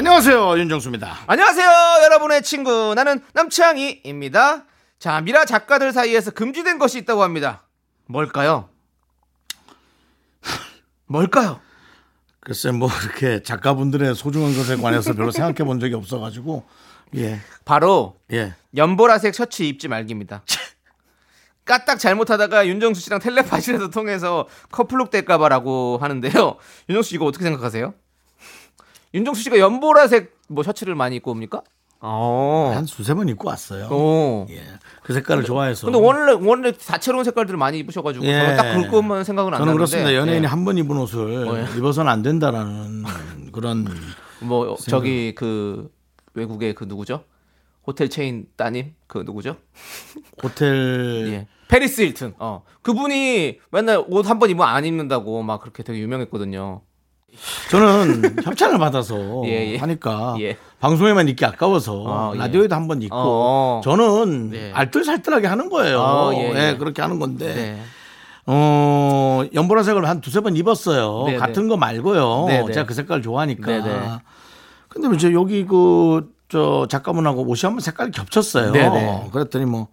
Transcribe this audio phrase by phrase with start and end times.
[0.00, 1.24] 안녕하세요 윤정수입니다.
[1.26, 1.68] 안녕하세요,
[2.04, 2.94] 여러분의 친구.
[2.94, 4.64] 나는 남창희입니다.
[4.98, 7.64] 자, 미라 작가들 사이에서 금지된 것이 있다고 합니다.
[8.06, 8.70] 뭘까요?
[11.04, 11.60] 뭘까요?
[12.40, 16.64] 글쎄 뭐 이렇게 작가분들의 소중한 것에 관해서 별로 생각해 본 적이 없어가지고
[17.16, 18.54] 예 바로 예.
[18.74, 20.42] 연보라색 셔츠 입지 말기입니다.
[21.66, 26.56] 까딱 잘못하다가 윤정수 씨랑 텔레파시라도 통해서 커플룩 될까봐라고 하는데요.
[26.88, 27.92] 윤정수 씨 이거 어떻게 생각하세요?
[29.14, 31.62] 윤정수 씨가 연보라색 뭐 셔츠를 많이 입고 옵니까?
[32.02, 32.72] 어.
[32.74, 33.88] 한 두세 번 입고 왔어요.
[33.90, 34.46] 어.
[34.50, 34.62] 예.
[35.02, 35.86] 그 색깔을 좋아해서.
[35.86, 38.32] 근데 원래 원래 다채로운 색깔들을 많이 입으셔 가지고 예.
[38.32, 39.76] 저는 딱 그것만 생각은 안 저는 나는데.
[39.76, 40.14] 그렇습니다.
[40.14, 40.48] 연예인이 예.
[40.48, 41.76] 한번 입은 옷을 어, 예.
[41.76, 43.04] 입어서는 안 된다라는
[43.52, 43.86] 그런
[44.40, 45.90] 뭐 저기 그
[46.34, 47.24] 외국의 그 누구죠?
[47.86, 49.56] 호텔 체인 따님 그 누구죠?
[50.42, 51.48] 호텔 예.
[51.68, 52.32] 패리스 힐튼.
[52.38, 52.62] 어.
[52.82, 56.80] 그분이 맨날 옷 한 번 입으면 안 입는다고 막 그렇게 되게 유명했거든요.
[57.70, 59.76] 저는 협찬을 받아서 예, 예.
[59.76, 60.56] 하니까 예.
[60.80, 62.38] 방송에만 입기 아까워서 어, 예.
[62.38, 63.80] 라디오에도 한번 입고 어.
[63.84, 64.70] 저는 네.
[64.74, 66.00] 알뜰살뜰하게 하는 거예요.
[66.00, 66.76] 어, 예.
[66.78, 67.82] 그렇게 하는 건데 네.
[68.46, 71.24] 어, 연보라색을 한 두세 번 입었어요.
[71.26, 71.38] 네네.
[71.38, 72.46] 같은 거 말고요.
[72.48, 72.72] 네네.
[72.72, 73.66] 제가 그 색깔 좋아하니까.
[73.66, 74.18] 네네.
[74.88, 78.72] 근데 뭐 이제 여기 그, 저 작가분하고 옷이 한번 색깔이 겹쳤어요.
[79.30, 79.86] 그랬더니 뭐,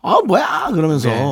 [0.00, 0.70] 아, 뭐야!
[0.72, 1.24] 그러면서 네.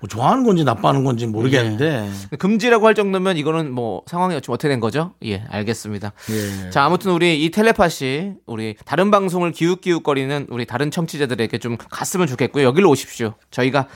[0.00, 2.08] 뭐 좋아하는 건지 나빠하는 건지 모르겠는데.
[2.38, 5.14] 금지라고 할 정도면 이거는 뭐 상황이 좀 어떻게 된 거죠?
[5.24, 6.12] 예, 알겠습니다.
[6.30, 6.70] 예.
[6.70, 12.64] 자, 아무튼 우리 이 텔레파시 우리 다른 방송을 기웃기웃거리는 우리 다른 청취자들에게 좀 갔으면 좋겠고요.
[12.64, 13.34] 여기로 오십시오.
[13.50, 13.88] 저희가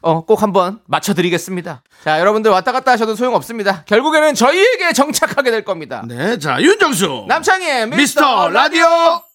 [0.00, 1.82] 어, 꼭 한번 맞춰드리겠습니다.
[2.04, 3.82] 자, 여러분들 왔다 갔다 하셔도 소용없습니다.
[3.86, 6.04] 결국에는 저희에게 정착하게 될 겁니다.
[6.06, 7.24] 네, 자, 윤정수.
[7.28, 9.27] 남창희의 미스터 라디오.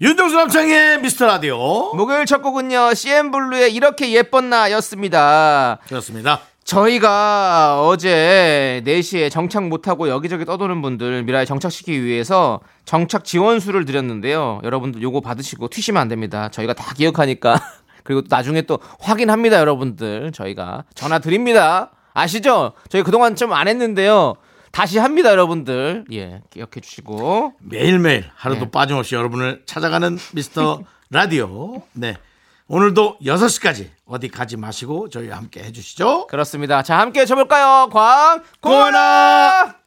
[0.00, 1.94] 윤정수 남창의 미스터 라디오.
[1.94, 5.78] 목요일 첫 곡은요, CN블루의 이렇게 예뻤나 였습니다.
[5.88, 6.40] 그렇습니다.
[6.64, 14.60] 저희가 어제 4시에 정착 못하고 여기저기 떠도는 분들 미라에 정착시키기 위해서 정착 지원수를 드렸는데요.
[14.64, 16.48] 여러분들 요거 받으시고 튀시면 안 됩니다.
[16.50, 17.60] 저희가 다 기억하니까.
[18.02, 20.32] 그리고 또 나중에 또 확인합니다, 여러분들.
[20.32, 21.90] 저희가 전화 드립니다.
[22.14, 22.72] 아시죠?
[22.88, 24.34] 저희 그동안 좀 안 했는데요.
[24.72, 26.04] 다시 합니다, 여러분들.
[26.12, 27.54] 예, 기억해 주시고.
[27.60, 28.70] 매일매일 하루도 네.
[28.70, 31.82] 빠짐없이 여러분을 찾아가는 미스터 라디오.
[31.92, 32.16] 네.
[32.68, 36.28] 오늘도 6시까지 어디 가지 마시고 저희와 함께 해주시죠.
[36.28, 36.84] 그렇습니다.
[36.84, 37.88] 자, 함께 쳐볼까요?
[37.90, 39.80] 광, 고나!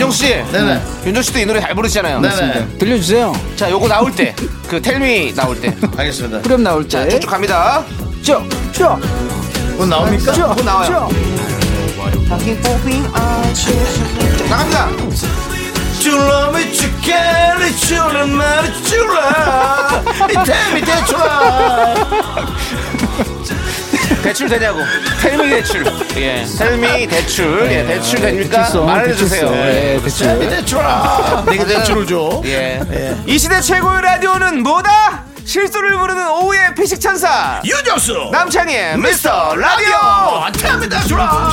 [0.00, 0.80] 윤정 씨, 네네.
[1.04, 2.20] 윤정 씨도 이 노래 잘 부르시잖아요.
[2.20, 2.78] 네네.
[2.78, 3.34] 들려주세요.
[3.54, 4.34] 자, 요거 나올 때,
[4.66, 6.40] 그 텔미 나올 때, 알겠습니다.
[6.40, 7.06] 그럼 나올 때.
[7.06, 7.84] 쭉쭉 갑니다.
[8.22, 8.98] 쭉, 쭉,
[9.76, 10.32] 곧 나옵니까?
[10.32, 11.10] 쭉, 곧 나와요.
[11.12, 12.30] 쭉.
[14.48, 14.88] 나갑니다.
[16.00, 20.80] 줄라미 죽겠니 줄은 말이 줄라 이 템이
[24.22, 24.80] 대출 되냐고.
[25.22, 25.84] Tell me 대출.
[26.16, 26.44] 예.
[26.44, 27.68] Tell me 대출.
[27.70, 28.58] 예, 대출 됩니까?
[28.58, 29.48] 대출성, 말해주세요.
[29.50, 29.54] 대출성.
[29.56, 29.94] 예.
[29.94, 30.38] 예, 대출.
[30.50, 32.80] 대출아 내게 대출을 줘 예.
[33.26, 35.24] 이 시대 최고의 라디오는 뭐다?
[35.44, 37.60] 실소를 부르는 오후의 피식 천사.
[37.64, 39.96] 윤정수 남창희의 미스터 라디오
[40.52, 41.50] Tell me 대출아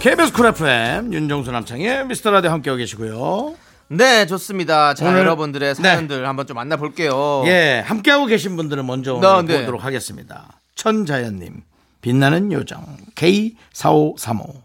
[0.00, 3.54] KBS 쿨 FM 윤정수 남창희의 미스터 라디오 함께하고 계시고요
[3.88, 4.94] 네, 좋습니다.
[4.94, 5.82] 자, 오늘- 여러분들의 네.
[5.82, 7.42] 사연들 한번 좀 만나볼게요.
[7.46, 9.60] 예, 함께하고 계신 분들은 먼저 네, 오늘 네.
[9.60, 10.48] 보도록 하겠습니다.
[10.74, 11.62] 천자연님,
[12.00, 12.84] 빛나는 요정,
[13.14, 14.62] K4535,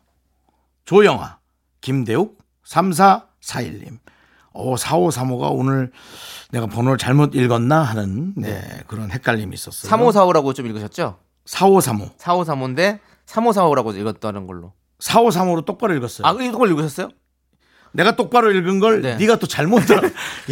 [0.86, 1.38] 조영아,
[1.82, 4.00] 김대욱, 3441님.
[4.54, 5.92] 오, 4535가 오늘
[6.52, 9.92] 내가 번호를 잘못 읽었나 하는 네, 그런 헷갈림이 있었어요.
[9.92, 11.18] 3545라고 좀 읽으셨죠?
[11.46, 12.18] 4535.
[12.18, 14.74] 4535인데 3545라고 읽었다는 걸로.
[15.00, 16.28] 4535로 똑바로 읽었어요.
[16.28, 17.10] 아, 이걸 읽으셨어요?
[17.92, 19.18] 내가 똑바로 읽은 걸 네.
[19.18, 19.26] 네.
[19.26, 20.02] 가 또 잘못 들어.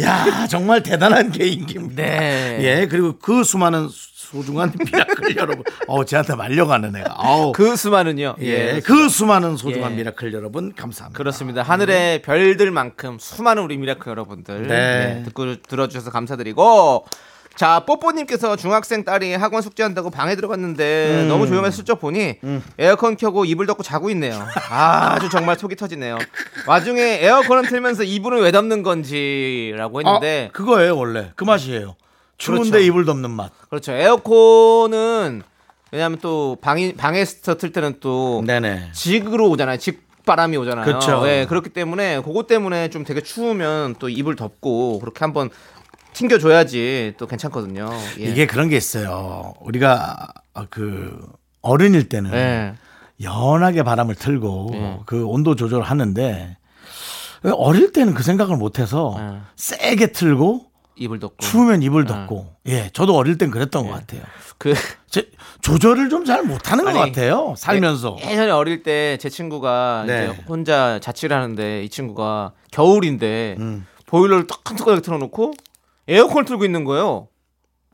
[0.00, 2.02] 야, 정말 대단한 개인기입니다.
[2.02, 2.58] 네.
[2.62, 5.62] 예, 그리고 그 수많은 소중한 Miracle 여러분.
[5.86, 7.14] 어, 쟤한테 말려가는 애가.
[7.16, 7.52] 아우.
[7.52, 8.36] 그 수많은요.
[8.40, 9.96] 예, 그 수많은 소중한 예.
[9.96, 11.16] Miracle 여러분 감사합니다.
[11.16, 11.62] 그렇습니다.
[11.62, 14.68] 하늘의 별들만큼 수많은 우리 Miracle 여러분들 네.
[14.68, 17.06] 네, 듣고 들어주셔서 감사드리고
[17.58, 21.28] 자, 뽀뽀님께서 중학생 딸이 학원 숙제한다고 방에 들어갔는데 음.
[21.28, 22.36] 너무 조용해서 슬쩍 보니
[22.78, 24.46] 에어컨 켜고 이불 덮고 자고 있네요.
[24.70, 26.18] 아, 아주 정말 속이 터지네요.
[26.68, 31.96] 와중에 에어컨을 틀면서 이불은 왜 덮는 건지라고 했는데 아, 그거예요 원래 그 맛이에요.
[32.36, 32.84] 추운데 그렇죠.
[32.84, 33.50] 이불 덮는 맛.
[33.68, 33.90] 그렇죠.
[33.90, 35.42] 에어컨은
[35.90, 38.90] 왜냐하면 또 방이 방에서 틀 때는 또 네네.
[38.92, 39.78] 직으로 오잖아요.
[39.78, 40.84] 직 바람이 오잖아요.
[40.84, 41.24] 그쵸.
[41.26, 45.50] 예, 그렇기 때문에 그것 때문에 좀 되게 추우면 또 이불 덮고 그렇게 한번
[46.18, 47.88] 튕겨줘야지 또 괜찮거든요.
[48.18, 48.24] 예.
[48.24, 49.54] 이게 그런 게 있어요.
[49.60, 51.16] 우리가 아, 그
[51.62, 52.74] 어른일 때는 예.
[53.22, 54.98] 연하게 바람을 틀고 예.
[55.06, 56.56] 그 온도 조절을 하는데
[57.56, 59.38] 어릴 때는 그 생각을 못해서 예.
[59.54, 60.66] 세게 틀고
[60.96, 64.22] 이불 덮고 추우면 이불 덮고 예 저도 어릴 땐 그랬던 것 같아요.
[64.58, 64.74] 그
[65.08, 65.30] 제,
[65.62, 67.54] 조절을 좀 잘 못하는 것 아니, 같아요.
[67.56, 70.32] 살면서 예, 예전에 어릴 때 제 친구가 네.
[70.32, 73.86] 이제 혼자 자취를 하는데 이 친구가 겨울인데 음.
[74.06, 75.52] 보일러를 뜨끈뜨끈하게 틀어놓고
[76.08, 77.28] 에어컨을 틀고 있는 거예요.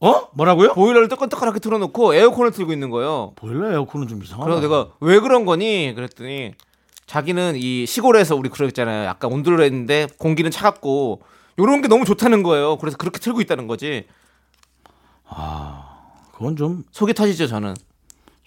[0.01, 0.75] 어 뭐라고요?
[0.75, 3.33] 보일러를 뜨끈뜨끈하게 틀어놓고 에어컨을 틀고 있는 거예요.
[3.37, 4.45] 보일러 에어컨은 좀 이상하다.
[4.47, 5.93] 그래서 내가 왜 그런 거니?
[5.95, 6.53] 그랬더니
[7.07, 9.05] 자기는 이 시골에서 우리 그러잖아요.
[9.07, 11.23] 약간 온도를 했는데 공기는 차갑고
[11.59, 12.77] 요런 게 너무 좋다는 거예요.
[12.79, 14.07] 그래서 그렇게 틀고 있다는 거지.
[16.33, 17.75] 그건 좀 속이 터지죠, 저는.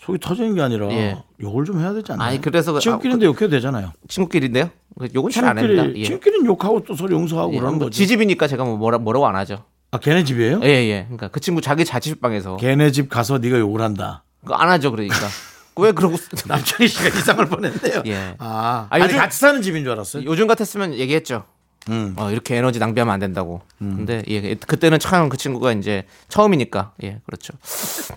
[0.07, 1.17] 속이 터지는 게 아니라 예.
[1.41, 2.29] 욕을 좀 해야 되지 않나요?
[2.29, 3.91] 아니, 그래서 그- 친구끼리인데 욕해도 되잖아요.
[4.07, 4.69] 친구끼리인데요.
[5.13, 5.67] 요건 잘안 합니다.
[5.83, 6.05] 친구끼리 예.
[6.05, 7.99] 친구끼리는 욕하고 또 서로 용서하고 예, 그러는 뭐 거지.
[7.99, 9.65] 지집이니까 제가 뭐 뭐라, 뭐라고 안 하죠.
[9.91, 10.61] 아 걔네 집이에요?
[10.63, 11.03] 예, 예.
[11.03, 14.23] 그러니까 그 친구 자기 자취방에서 걔네 집 가서 네가 욕을 한다.
[14.41, 15.15] 그거 안 하죠, 그러니까.
[15.79, 18.03] 왜 그러고 쓰- 남창희 씨가 이상을 뻔했네요.
[18.07, 18.35] 예.
[18.39, 20.23] 아, 아, 아니 요즘- 같이 사는 집인 줄 알았어요.
[20.25, 21.43] 요즘 같았으면 얘기했죠.
[21.89, 22.15] 음.
[22.17, 23.61] 어, 이렇게 에너지 낭비하면 안 된다고.
[23.77, 27.53] 근데 예, 그때는 참 그 친구가 이제 처음이니까 예, 그렇죠.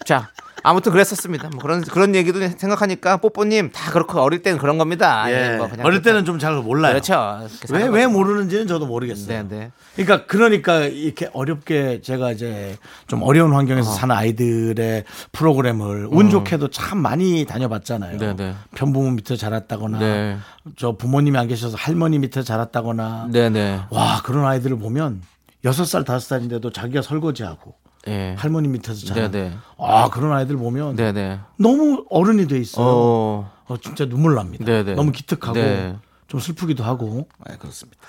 [0.06, 0.31] 자,
[0.62, 1.49] 아무튼 그랬었습니다.
[1.51, 5.31] 뭐 그런 그런 얘기도 생각하니까 뽀뽀님 다 그렇고 어릴 때는 그런 겁니다.
[5.31, 5.53] 예.
[5.53, 6.03] 예, 뭐 어릴.
[6.03, 6.93] 때는 좀 잘 몰라요.
[6.93, 7.47] 그렇죠.
[7.71, 8.07] 왜 왜.
[8.07, 9.27] 모르는지는 저도 모르겠어요.
[9.27, 9.71] 네, 네.
[9.95, 12.77] 그러니까 그러니까 이렇게 어렵게 제가 이제
[13.07, 18.15] 좀 어려운 환경에서 사는 아이들의 프로그램을 운 좋게도 참 많이 다녀봤잖아요.
[18.15, 18.19] 음.
[18.19, 18.55] 네, 네.
[18.75, 20.39] 편부모 밑에 자랐다거나 네.
[20.77, 23.81] 저 부모님이 안 계셔서 할머니 밑에 자랐다거나 네, 네.
[23.91, 25.23] 와 그런 아이들을 보면
[25.65, 27.75] 여섯 살 다섯 살인데도 자기가 설거지하고
[28.08, 28.35] 예.
[28.38, 29.31] 할머니 밑에서 자라.
[29.31, 29.56] 네, 네.
[29.79, 31.38] 아 그런 아이들 보면 네, 네.
[31.56, 32.87] 너무 어른이 돼 있어요.
[32.87, 33.52] 어.
[33.67, 34.64] 어, 진짜 눈물 납니다.
[34.64, 34.94] 네, 네.
[34.94, 35.97] 너무 기특하고 네.
[36.26, 37.29] 좀 슬프기도 하고.
[37.47, 38.00] 네, 그렇습니다.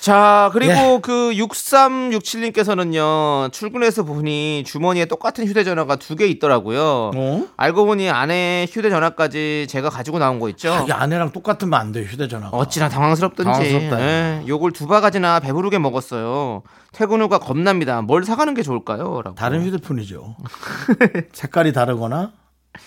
[0.00, 0.98] 자, 그리고 예.
[1.02, 7.10] 그 6367님께서는요, 출근해서 보니 주머니에 똑같은 휴대전화가 두 개 있더라고요.
[7.14, 7.46] 어?
[7.56, 10.78] 알고 보니 아내 휴대전화까지 제가 가지고 나온 거 있죠.
[10.82, 12.56] 이게 아내랑 똑같으면 안 돼요 휴대전화가.
[12.56, 13.50] 어찌나 당황스럽던지.
[13.50, 14.00] 당황스럽다.
[14.02, 16.62] 예, 욕을 두 바가지나 배부르게 먹었어요.
[16.92, 18.02] 퇴근 후가 겁납니다.
[18.02, 19.22] 뭘 사가는 게 좋을까요?
[19.22, 19.34] 라고.
[19.34, 20.36] 다른 휴대폰이죠.
[21.32, 22.32] 색깔이 다르거나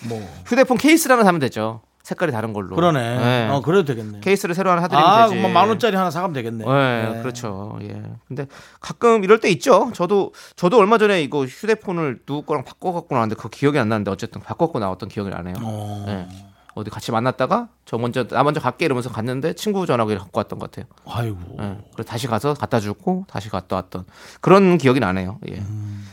[0.08, 1.82] 뭐 휴대폰 케이스를 하나 사면 되죠.
[2.04, 2.76] 색깔이 다른 걸로.
[2.76, 3.00] 그러네.
[3.00, 3.48] 예.
[3.50, 4.20] 어 그래도 되겠네.
[4.20, 5.38] 케이스를 새로 하나 사드리면 아, 되지.
[5.38, 6.64] 그럼 만 원짜리 하나 사가면 되겠네.
[6.66, 7.22] 예, 네.
[7.22, 7.78] 그렇죠.
[7.82, 8.02] 예.
[8.28, 8.46] 근데
[8.78, 9.90] 가끔 이럴 때 있죠.
[9.94, 14.10] 저도 저도 얼마 전에 이거 휴대폰을 누구 거랑 바꿔 갖고 나왔는데 그 기억이 안 나는데
[14.10, 15.54] 어쨌든 바꿔 갖고 나왔던 기억이 나네요.
[15.62, 16.04] 어.
[16.08, 16.53] 예.
[16.74, 20.70] 어디 같이 만났다가 저 먼저 나 먼저 갈게 이러면서 갔는데 친구 전화기를 갖고 왔던 것
[20.70, 20.86] 같아요.
[21.06, 21.38] 아이고.
[21.60, 21.78] 예.
[21.94, 24.04] 그래서 다시 가서 갖다 주고 다시 갔다 왔던
[24.40, 25.38] 그런 기억이 나네요.
[25.50, 25.62] 예.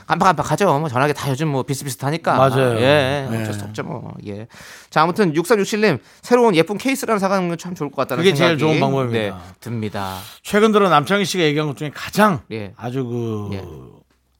[0.07, 0.79] 깜빡깜빡하죠.
[0.79, 2.33] 뭐 전화기 다 요즘 뭐 비슷비슷하니까.
[2.33, 2.37] 음.
[2.37, 2.79] 맞아요.
[2.79, 3.27] 예.
[3.31, 3.41] 예.
[3.41, 4.13] 어쩔 수 없죠 뭐.
[4.27, 4.47] 예.
[4.89, 8.57] 자, 아무튼 6367님 새로운 예쁜 케이스를 하나 사가는 건 참 좋을 것 같다는 그게 제일
[8.57, 9.35] 생각이 좋은 방법입니다.
[9.35, 10.17] 네, 듭니다.
[10.41, 12.73] 최근 들어 남창희 씨가 얘기한 것 중에 가장 예.
[12.77, 13.63] 아주 그 예.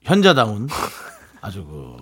[0.02, 0.68] 현자다운
[1.40, 1.96] 아주 그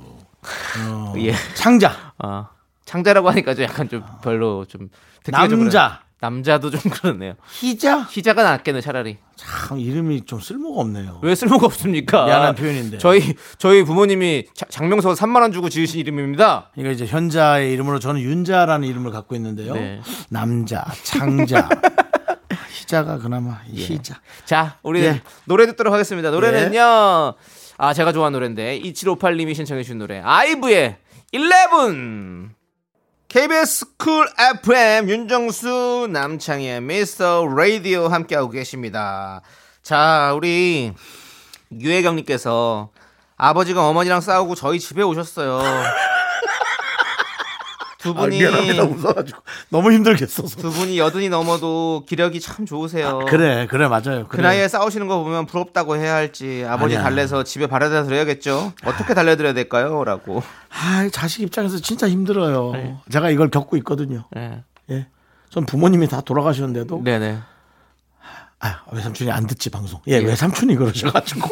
[0.89, 1.33] 어, 예.
[1.55, 2.47] 창자 어,
[2.91, 4.89] 창자라고 하니까 좀 약간 좀 별로 좀
[5.31, 6.01] 남자.
[6.23, 7.35] 남자도 좀 그렇네요.
[7.61, 9.17] 희자 희자가 낫겠네 차라리.
[9.37, 11.21] 참 이름이 좀 쓸모가 없네요.
[11.23, 12.27] 왜 쓸모가 없습니까?
[12.27, 12.99] 미안한 표현인데.
[12.99, 16.71] 저희 저희 부모님이 자- 작명소 3만 원 주고 지으신 이름입니다.
[16.75, 19.73] 그러니까 이제 현자의 이름으로 저는 윤자라는 이름을 갖고 있는데요.
[19.75, 20.01] 네.
[20.29, 21.69] 남자, 창자,
[22.77, 24.21] 희자가 그나마 희자.
[24.45, 25.23] 자, 우리 예.
[25.47, 26.31] 노래 듣도록 하겠습니다.
[26.31, 27.35] 노래는요.
[27.79, 30.21] 아, 제가 좋아하는 노래인데 2758님이 신청해 주신 노래.
[30.23, 30.97] 아이브의
[31.33, 32.60] 11.
[33.31, 34.27] KBS Cool
[34.59, 39.41] FM 윤정수 남창희의 미스터 라디오 함께하고 계십니다.
[39.85, 40.93] 자, 우리
[41.71, 42.91] 유혜경님께서
[43.37, 45.63] 아버지가 어머니랑 싸우고 저희 집에 오셨어요.
[48.01, 48.85] 두 아, 분이 미안합니다.
[48.85, 50.57] 웃어가지고 너무 힘들겠어서.
[50.61, 53.21] 두 분이 여든이 넘어도 기력이 참 좋으세요.
[53.29, 54.27] 그래, 그래 맞아요.
[54.29, 54.43] 그 그래.
[54.43, 57.03] 나이에 싸우시는 거 보면 부럽다고 해야 할지 아버지 아니야.
[57.09, 58.73] 달래서 집에 바래다 드려야겠죠.
[58.85, 60.03] 어떻게 달래드려야 될까요?
[60.05, 60.43] 라고.
[60.71, 62.73] 아, 자식 입장에서 진짜 힘들어요.
[62.73, 62.97] 네.
[63.11, 64.25] 제가 이걸 겪고 있거든요.
[64.33, 64.63] 네.
[64.91, 65.07] 예.
[65.51, 67.39] 전 부모님이 다 돌아가셨는데도 네네.
[68.63, 70.01] 아, 외삼촌이 안 듣지 방송.
[70.07, 71.49] 예, 외삼촌이 그러셔가지고.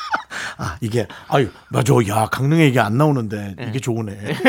[0.58, 1.94] 아, 이게 아유, 맞아.
[2.08, 4.18] 야, 강릉 얘기 안 나오는데 이게 좋으네.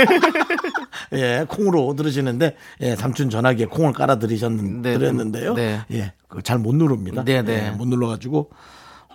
[1.14, 5.54] 예, 콩으로 들으시는데 예, 삼촌 전화기에 콩을 깔아 들으셨는 네, 드렸는데요.
[5.54, 5.82] 네.
[5.92, 7.24] 예, 그잘못 누릅니다.
[7.24, 7.68] 네, 네.
[7.68, 8.50] 예, 못 눌러 가지고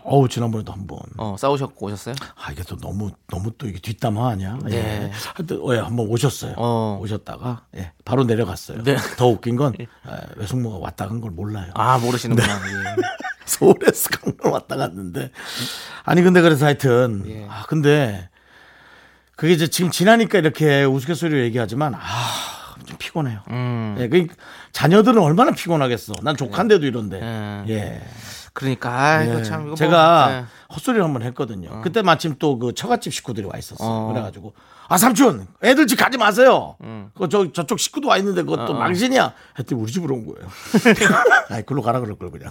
[0.05, 2.15] 어우 지난번에도 한번 어, 싸우셨고 오셨어요?
[2.43, 4.57] 아 이게 또 너무 너무 또 이게 뒷담화 아니야?
[4.65, 4.77] 네.
[4.77, 5.11] 예.
[5.37, 6.55] 하여튼 어, 예, 한번 오셨어요.
[6.57, 6.99] 어.
[7.03, 8.83] 오셨다가 예, 바로 내려갔어요.
[8.85, 8.97] 네.
[9.19, 9.87] 더 웃긴 건 예,
[10.37, 11.71] 외숙모가 왔다 간 걸 몰라요.
[11.75, 12.47] 아 모르시는구나.
[12.47, 12.65] 네.
[12.65, 12.97] 예.
[13.45, 15.31] 서울에서 강릉 왔다 갔는데
[16.05, 17.47] 아니 근데 그래서 하여튼 예.
[17.49, 18.29] 아 근데
[19.39, 21.99] 그게 이제 지금 지나니까 이렇게 우스갯소리로 얘기하지만 아
[22.87, 23.41] 좀 피곤해요.
[23.51, 23.97] 음.
[23.99, 24.27] 예, 그
[24.73, 26.15] 자녀들은 얼마나 피곤하겠어.
[26.23, 27.21] 난 조카인데도 이런데.
[27.23, 27.65] 예.
[27.75, 28.03] 예.
[28.55, 29.43] 그러니까 아, 이거 예.
[29.43, 30.45] 참 이거 제가 뭐, 예.
[30.75, 31.83] 헛소리를 한번 했거든요.
[31.83, 33.85] 그때 마침 또 그 처갓집 식구들이 와 있었어.
[33.85, 34.13] 요 어.
[34.13, 34.55] 그래가지고
[34.89, 36.77] 아 삼촌 애들 집 가지 마세요.
[36.83, 37.11] 음.
[37.15, 39.35] 그저 저쪽 식구도 와 있는데 그것도 어, 망신이야.
[39.59, 40.49] 했더니 우리 집으로 온 거예요.
[41.51, 42.51] 아이 글로 가라 그럴 걸 그냥.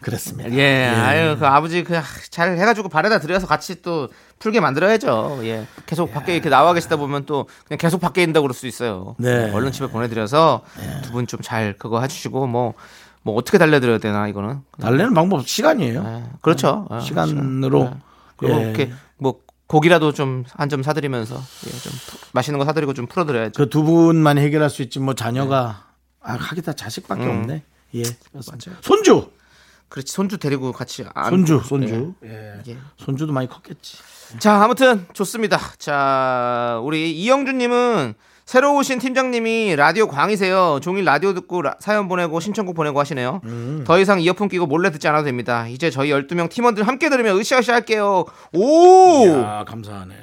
[0.00, 0.50] 그랬습니다.
[0.52, 2.00] 예, 아유 그 아버지 그
[2.30, 5.40] 잘 해가지고 발에다 들여서 같이 또 풀게 만들어야죠.
[5.42, 9.16] 예, 계속 밖에 이렇게 나와 계시다 보면 또 그냥 계속 밖에 있다 그럴 수 있어요.
[9.18, 9.50] 네.
[9.52, 10.62] 얼른 집에 보내드려서
[11.02, 12.74] 두 분 좀 잘 그거 해주시고 뭐뭐
[13.34, 14.60] 어떻게 달래드려야 되나 이거는.
[14.80, 16.04] 달래는 방법 시간이에요.
[16.06, 16.86] 예, 그렇죠.
[16.92, 17.94] 예, 시간으로 시간.
[17.96, 18.00] 예.
[18.36, 18.62] 그리고 예.
[18.62, 23.52] 이렇게 뭐 고기라도 좀 한 점 사드리면서 예, 좀 푸- 맛있는 거 사드리고 좀 풀어드려야죠.
[23.64, 25.86] 그 두 분만 해결할 수 있지 뭐 자녀가
[26.20, 27.30] 아 하기다 자식밖에 음.
[27.40, 27.62] 없네.
[27.94, 28.02] 예.
[28.30, 28.72] 그렇습니다.
[28.82, 29.30] 손주.
[29.88, 32.12] 그렇지 손주 데리고 같이 안 손주, 손주.
[32.24, 32.60] 예.
[32.68, 32.76] 예.
[32.98, 33.98] 손주도 많이 컸겠지.
[34.38, 35.58] 자, 아무튼 좋습니다.
[35.78, 38.14] 자, 우리 이영준님은
[38.44, 40.80] 새로 오신 팀장님이 라디오 광이세요.
[40.82, 43.40] 종일 라디오 듣고 라- 사연 보내고 신청곡 보내고 하시네요.
[43.86, 45.66] 더 이상 이어폰 끼고 몰래 듣지 않아도 됩니다.
[45.68, 48.24] 이제 저희 12명 팀원들 함께 들으면 으쌰으쌰 할게요.
[48.54, 49.26] 오!
[49.28, 50.14] 야, 감사하네.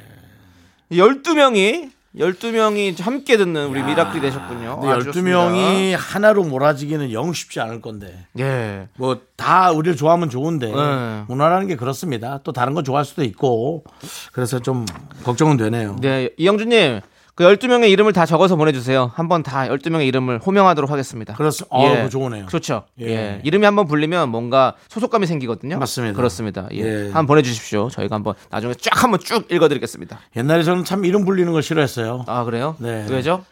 [0.91, 4.79] 12명이 12명이 함께 듣는 우리 미라클이 되셨군요.
[4.89, 8.25] 아주 12명이 하나로 몰아지기는 영 쉽지 않을 건데.
[8.39, 8.87] 예.
[8.97, 11.23] 뭐 다 우리를 좋아하면 좋은데 네.
[11.27, 12.39] 문화라는 게 그렇습니다.
[12.43, 13.83] 또 다른 거 좋아할 수도 있고
[14.31, 14.85] 그래서 좀
[15.23, 15.97] 걱정은 되네요.
[16.01, 17.01] 네, 이영준 님.
[17.35, 19.11] 그 12명의 이름을 다 적어서 보내주세요.
[19.13, 21.33] 한번 다 12명의 이름을 호명하도록 하겠습니다.
[21.33, 21.75] 그렇습니다.
[21.75, 22.45] 어, 그거 좋으네요.
[22.45, 22.85] 좋죠.
[23.01, 23.07] 예.
[23.07, 23.41] 예.
[23.43, 25.77] 이름이 한번 불리면 뭔가 소속감이 생기거든요.
[25.77, 26.15] 맞습니다.
[26.15, 26.69] 그렇습니다.
[26.71, 26.77] 예.
[26.77, 27.03] 예.
[27.07, 27.89] 한번 보내주십시오.
[27.89, 30.17] 저희가 한번 나중에 쫙 한번 쭉 읽어드리겠습니다.
[30.37, 32.23] 옛날에 저는 참 이름 불리는 걸 싫어했어요.
[32.27, 32.77] 아, 그래요?
[32.79, 33.05] 네.
[33.09, 33.43] 왜죠?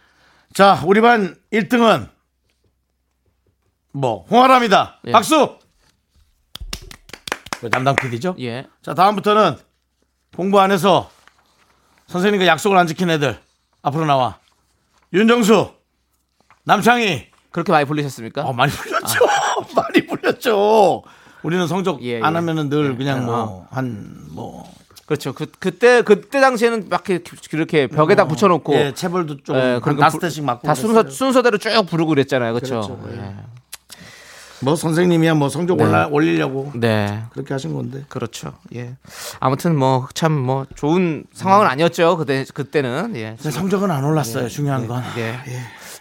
[0.53, 2.07] 자, 우리 반 1등은
[3.91, 4.99] 뭐 홍아람이다.
[5.07, 5.11] 예.
[5.11, 5.57] 박수.
[7.59, 8.35] 그 담당 PD죠?
[8.39, 8.65] 예.
[8.81, 9.57] 자, 다음부터는
[10.37, 11.09] 공부 안 해서
[12.07, 13.37] 선생님과 약속을 안 지킨 애들
[13.83, 14.37] 앞으로 나와.
[15.13, 15.71] 윤정수,
[16.63, 17.27] 남창희.
[17.51, 18.41] 그렇게 많이 불리셨습니까?
[18.43, 19.19] 어, 많이 불렸죠.
[19.75, 21.03] 많이 불렸죠.
[21.43, 22.37] 우리는 성적 예, 안 예.
[22.37, 22.95] 하면은 늘 예.
[22.97, 23.67] 그냥 어.
[23.71, 24.63] 뭐한뭐
[25.05, 25.33] 그렇죠.
[25.33, 27.03] 그, 그때, 그때 당시에는 막
[27.51, 28.73] 이렇게, 벽에다 붙여놓고.
[28.73, 31.07] 예, 체벌도 좀 예, 한 그리고 다섯 부- 대씩 맞고 다 순서.
[31.07, 32.53] 순서대로 쭉 부르고 그랬잖아요.
[32.53, 32.97] 그렇죠.
[33.03, 33.35] 그랬죠.
[34.63, 34.65] 예.
[34.65, 34.65] 예.
[34.65, 37.23] 뭐 선생님이야 뭐 성적 올라 올리려고 네.
[37.31, 38.05] 그렇게 하신 건데.
[38.09, 38.53] 그렇죠.
[38.73, 38.95] 예.
[39.39, 42.17] 아무튼 뭐 참 뭐 좋은 상황은 아니었죠.
[42.17, 43.35] 그때 그때는 예.
[43.39, 44.47] 성적은 안 올랐어요.
[44.47, 45.03] 중요한 건.
[45.17, 45.37] 예.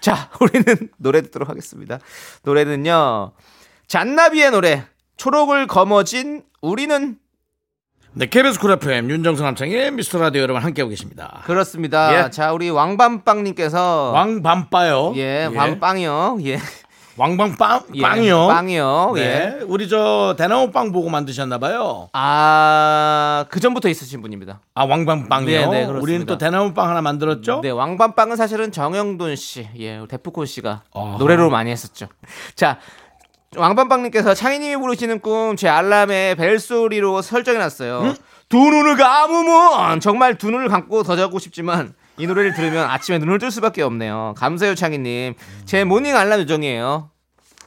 [0.00, 1.98] 자, 우리는 노래 듣도록 하겠습니다.
[2.44, 3.32] 노래는요.
[3.88, 4.84] 잔나비의 노래.
[5.16, 7.18] 초록을 거머쥔 우리는
[8.14, 11.42] 네, KBS Cool FM 윤정수 남창희의 미스터 라디오 여러분 함께하고 계십니다.
[11.46, 12.26] 그렇습니다.
[12.26, 12.30] 예.
[12.30, 15.14] 자, 우리 왕밤빵님께서 왕밤빠요.
[15.16, 16.38] 예, 왕빵이요.
[16.44, 16.58] 예.
[17.16, 18.46] 왕방 빵 예, 빵이요.
[18.48, 19.14] 빵이요.
[19.16, 19.20] 예.
[19.20, 22.08] 네, 우리 저 대나무 빵 보고 만드셨나 봐요.
[22.14, 24.60] 아, 그 전부터 있으신 분입니다.
[24.74, 25.46] 아 왕방 빵이요.
[25.46, 26.00] 네, 네, 그렇습니다.
[26.02, 27.60] 우리는 또 대나무 빵 하나 만들었죠.
[27.62, 31.16] 네, 왕밤빵은 사실은 정영돈 씨, 예, 데프콘 씨가 아하.
[31.18, 32.08] 노래로 많이 했었죠.
[32.54, 32.78] 자,
[33.56, 38.14] 왕밤빵님께서 창희님이 부르시는 꿈 제 알람에 벨소리로 설정해놨어요.
[38.48, 43.40] 두 눈을 감으면 정말 두 눈을 감고 더 자고 싶지만 이 노래를 들으면 아침에 눈을
[43.40, 44.34] 뜰 수밖에 없네요.
[44.36, 45.34] 감사해요, 창희님.
[45.64, 47.10] 제 모닝 알람 요정이에요.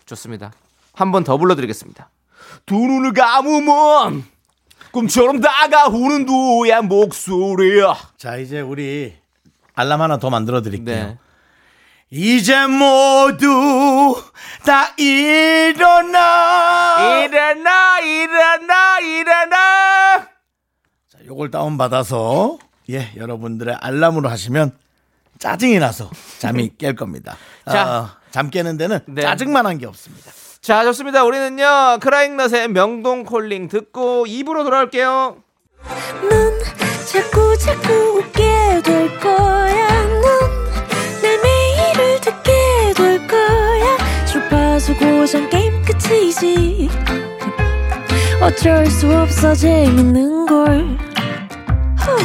[0.05, 0.53] 좋습니다.
[0.93, 2.09] 한 번 더 불러드리겠습니다.
[2.65, 4.23] 두 눈을 감으면
[4.91, 7.95] 꿈처럼 다가오는 너의 목소리야.
[8.17, 9.13] 자 이제 우리
[9.73, 11.05] 알람 하나 더 만들어 드릴게요.
[11.05, 11.17] 네.
[12.09, 14.15] 이제 모두
[14.65, 16.15] 다 일어나.
[17.25, 20.19] 일어나 일어나 일어나
[21.09, 22.57] 자, 요걸 다운 받아서
[22.89, 24.71] 예 여러분들의 알람으로 하시면
[25.39, 27.35] 짜증이 나서 잠이 깰 겁니다.
[27.69, 27.99] 자.
[28.01, 29.21] 어, 잠 깨는 데는 네.
[29.21, 30.31] 짜증만 한 게 없습니다.
[30.61, 35.37] 자 좋습니다 우리는요 크라잉넛의 명동 콜링 듣고 입으로 돌아올게요
[36.29, 36.59] 넌
[37.05, 40.03] 자꾸 자꾸 웃게 될 거야.
[41.21, 42.51] 넌내 매일을 듣게
[42.95, 43.97] 될 거야.
[44.25, 46.89] 주파수 고정 게임 끝이지.
[48.41, 50.97] 어쩔 수 없어 재밌는 걸.
[51.99, 52.17] 후.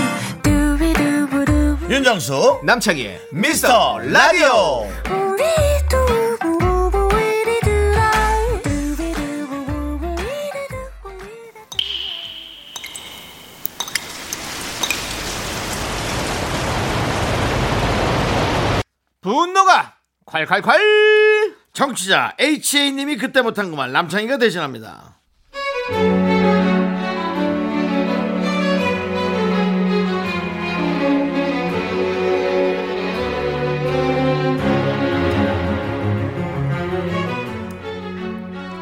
[1.91, 4.87] 윤정수 남창희의 미스터 라디오.
[19.21, 25.20] 분노가 콸콸콸 청취자 HA님이 그때 못한 그말 남창희가 대신합니다.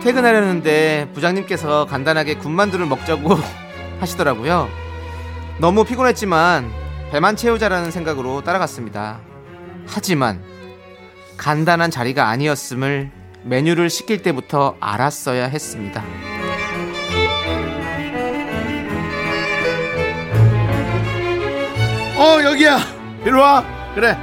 [0.09, 3.37] 퇴근하려는데 부장님께서 간단하게 군만두를 먹자고
[4.01, 4.67] 하시더라고요.
[5.61, 6.73] 너무 피곤했지만
[7.11, 9.21] 배만 채우자라는 생각으로 따라갔습니다.
[9.87, 10.43] 하지만
[11.37, 13.11] 간단한 자리가 아니었음을
[13.43, 16.03] 메뉴를 시킬 때부터 알았어야 했습니다.
[22.17, 22.79] 어 여기야.
[23.27, 23.63] 이리 와.
[23.95, 24.17] 그래.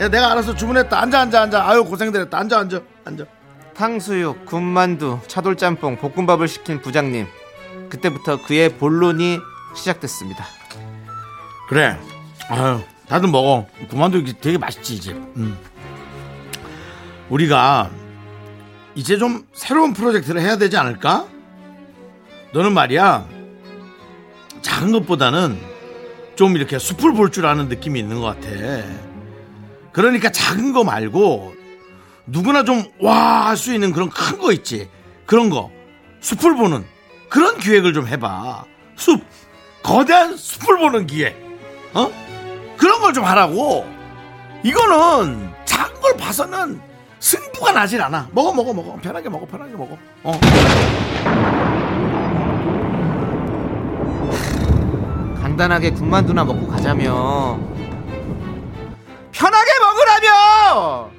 [0.00, 1.00] 야, 내가 알아서 주문했다.
[1.00, 1.66] 앉아 앉아 앉아.
[1.66, 2.38] 아유 고생들 했다.
[2.40, 3.39] 앉아 앉아 앉아
[3.74, 7.26] 탕수육, 군만두, 차돌짬뽕, 볶음밥을 시킨 부장님.
[7.88, 9.38] 그때부터 그의 본론이
[9.74, 10.44] 시작됐습니다.
[11.68, 11.96] 그래
[12.48, 13.66] 아유 다들 먹어
[14.18, 15.56] 이게 되게 맛있지 이제 음.
[17.28, 17.90] 우리가
[18.96, 21.26] 이제 좀 새로운 프로젝트를 해야 되지 않을까
[22.52, 23.24] 너는 말이야
[24.62, 25.60] 작은 것보다는
[26.34, 28.48] 좀 이렇게 숲을 볼 줄 아는 느낌이 있는 것 같아
[29.92, 31.54] 그러니까 작은 거 말고
[32.30, 34.88] 누구나 좀 와 할 수 있는 그런 큰 거 있지.
[35.26, 35.70] 그런 거.
[36.20, 36.84] 숲을 보는
[37.28, 38.64] 그런 기획을 좀 해봐.
[38.96, 39.22] 숲.
[39.82, 41.36] 거대한 숲을 보는 기획.
[41.94, 42.10] 어?
[42.76, 43.86] 그런 걸 좀 하라고.
[44.62, 46.80] 이거는 작은 걸 봐서는
[47.18, 48.28] 승부가 나질 않아.
[48.32, 48.96] 먹어 먹어 먹어.
[49.02, 49.98] 편하게 먹어 편하게 먹어.
[50.22, 50.32] 어.
[55.40, 57.58] 간단하게 군만두나 먹고 가자며.
[59.32, 61.10] 편하게 먹으라며!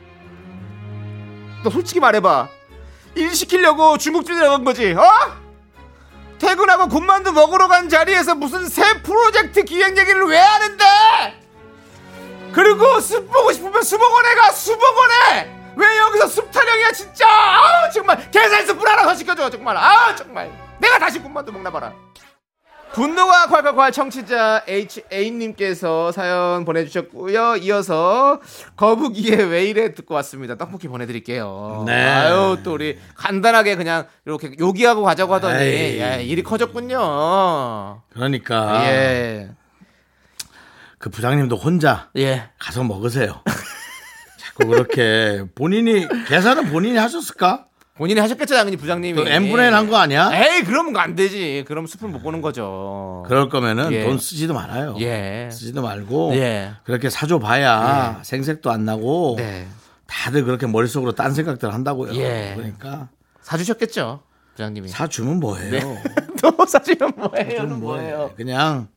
[1.64, 2.48] 너 솔직히 말해봐.
[3.16, 5.04] 일 시키려고 중국집에 나간 거지, 어?
[6.40, 10.86] 퇴근하고 군만두 먹으러 간 자리에서 무슨 새 프로젝트 기획 얘기를 왜 하는데?
[12.52, 15.74] 그리고 숲 보고 싶으면 수목원에 가, 수목원에!
[15.76, 17.28] 왜 여기서 숲 타령이야, 진짜!
[17.30, 18.30] 아우, 정말!
[18.32, 19.78] 계산서 불 하나 더 시켜줘, 정말!
[19.78, 20.52] 아우, 정말!
[20.80, 21.94] 내가 다시 군만두 먹나 봐라.
[22.94, 27.56] 분노가 콸콸콸 청취자 HA님께서 사연 보내주셨고요.
[27.58, 28.42] 이어서
[28.76, 30.56] 거북이의 왜 이래 듣고 왔습니다.
[30.58, 31.84] 떡볶이 보내드릴게요.
[31.88, 31.94] 네.
[32.06, 36.00] 아유 또 우리 간단하게 그냥 이렇게 요기하고 가자고 하더니.
[36.00, 38.02] 야, 일이 커졌군요.
[38.14, 39.50] 그러니까 예.
[40.98, 42.50] 그 부장님도 혼자 예.
[42.60, 43.42] 가서 먹으세요
[44.38, 47.66] 자꾸 그렇게 본인이 계산은 본인이 하셨을까
[48.02, 49.16] 본인이 하셨겠죠 당연히 부장님이.
[49.16, 51.64] 또 n분의 1 한 거 아니야 에이 그러면 안 되지.
[51.68, 53.24] 그럼 숲을 못 보는 거죠.
[53.28, 54.04] 그럴 거면은 예.
[54.06, 55.50] 돈 쓰지도 말아요 예.
[55.52, 56.72] 쓰지도 말고 예.
[56.84, 59.68] 그렇게 사줘 봐야 생색도 안 나고 네.
[60.08, 62.16] 다들 그렇게 머릿속으로 딴 생각들 한다고요.
[62.16, 62.54] 예.
[62.56, 63.10] 그러니까
[63.44, 64.24] 사주셨겠죠
[64.56, 64.88] 부장님이.
[64.88, 65.98] 사주면 뭐해요?
[66.42, 67.52] 또 사주면 뭐예요?
[67.52, 68.32] 사주면 뭐해요?
[68.36, 68.88] 그냥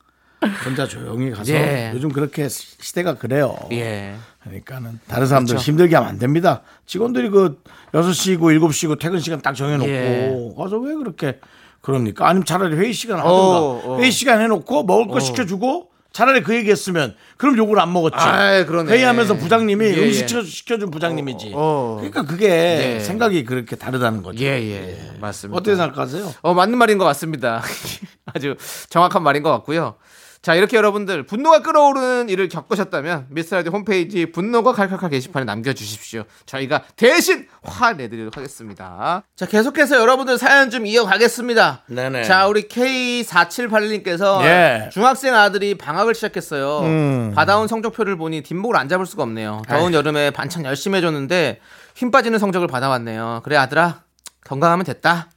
[0.65, 1.91] 혼자 조용히 가서 예.
[1.95, 3.57] 요즘 그렇게 시- 시대가 그래요.
[3.73, 4.15] 예.
[4.43, 5.67] 그러니까는 다른 사람들 그렇죠.
[5.71, 6.63] 힘들게 하면 안 됩니다.
[6.87, 10.55] 직원들이 그 6시고 7시고 퇴근 시간 딱 정해놓고 예.
[10.57, 11.39] 가서 왜 그렇게
[11.81, 12.27] 그럽니까?
[12.29, 13.99] 아니면 차라리 회의 시간 하든가 어, 어.
[14.01, 18.17] 회의 시간 해놓고 먹을 거 시켜주고 차라리 그 얘기 했으면 그럼 욕을 안 먹었지.
[18.17, 18.63] 아이.
[18.63, 20.27] 회의하면서 부장님이 예, 음식 예.
[20.29, 21.53] 시켜- 시켜준 부장님이지.
[21.55, 21.97] 어.
[21.99, 23.01] 그러니까 그게 네.
[23.01, 24.43] 생각이 그렇게 다르다는 거죠.
[24.45, 25.11] 예, 예.
[25.21, 25.59] 맞습니다.
[25.59, 26.33] 어떻게 생각하세요?
[26.43, 27.63] 어, 맞는 말인 것 같습니다.
[28.33, 28.55] 아주
[28.91, 29.97] 정확한 말인 것 같고요.
[30.45, 36.25] 자, 이렇게 여러분들 분노가 끓어오르는 일을 겪으셨다면 미스터라디 홈페이지 분노가 칼칼칼 게시판에 남겨주십시오.
[36.45, 39.23] 저희가 대신 화내드리도록 하겠습니다.
[39.37, 41.85] 자, 계속해서 여러분들 사연 좀 이어가겠습니다.
[41.87, 42.25] 네네.
[42.25, 44.91] 자, 우리 K4781님께서 예.
[44.93, 46.81] 중학생 아들이 방학을 시작했어요.
[46.81, 47.33] 음.
[47.35, 49.63] 받아온 성적표를 보니 뒷목을 안 잡을 수가 없네요.
[49.67, 51.61] 더운 여름에 반찬 열심히 해줬는데
[51.95, 53.41] 힘 빠지는 성적을 받아왔네요.
[53.45, 54.03] 그래 아들아
[54.45, 55.31] 건강하면 됐다.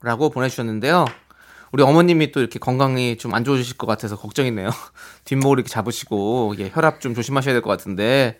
[0.00, 1.04] 라고 보내주셨는데요.
[1.74, 4.70] 우리 어머님이 또 이렇게 건강이 좀 안 좋으실 것 같아서 걱정이네요.
[5.24, 8.38] 뒷목을 이렇게 잡으시고 예, 혈압 좀 조심하셔야 될 것 같은데.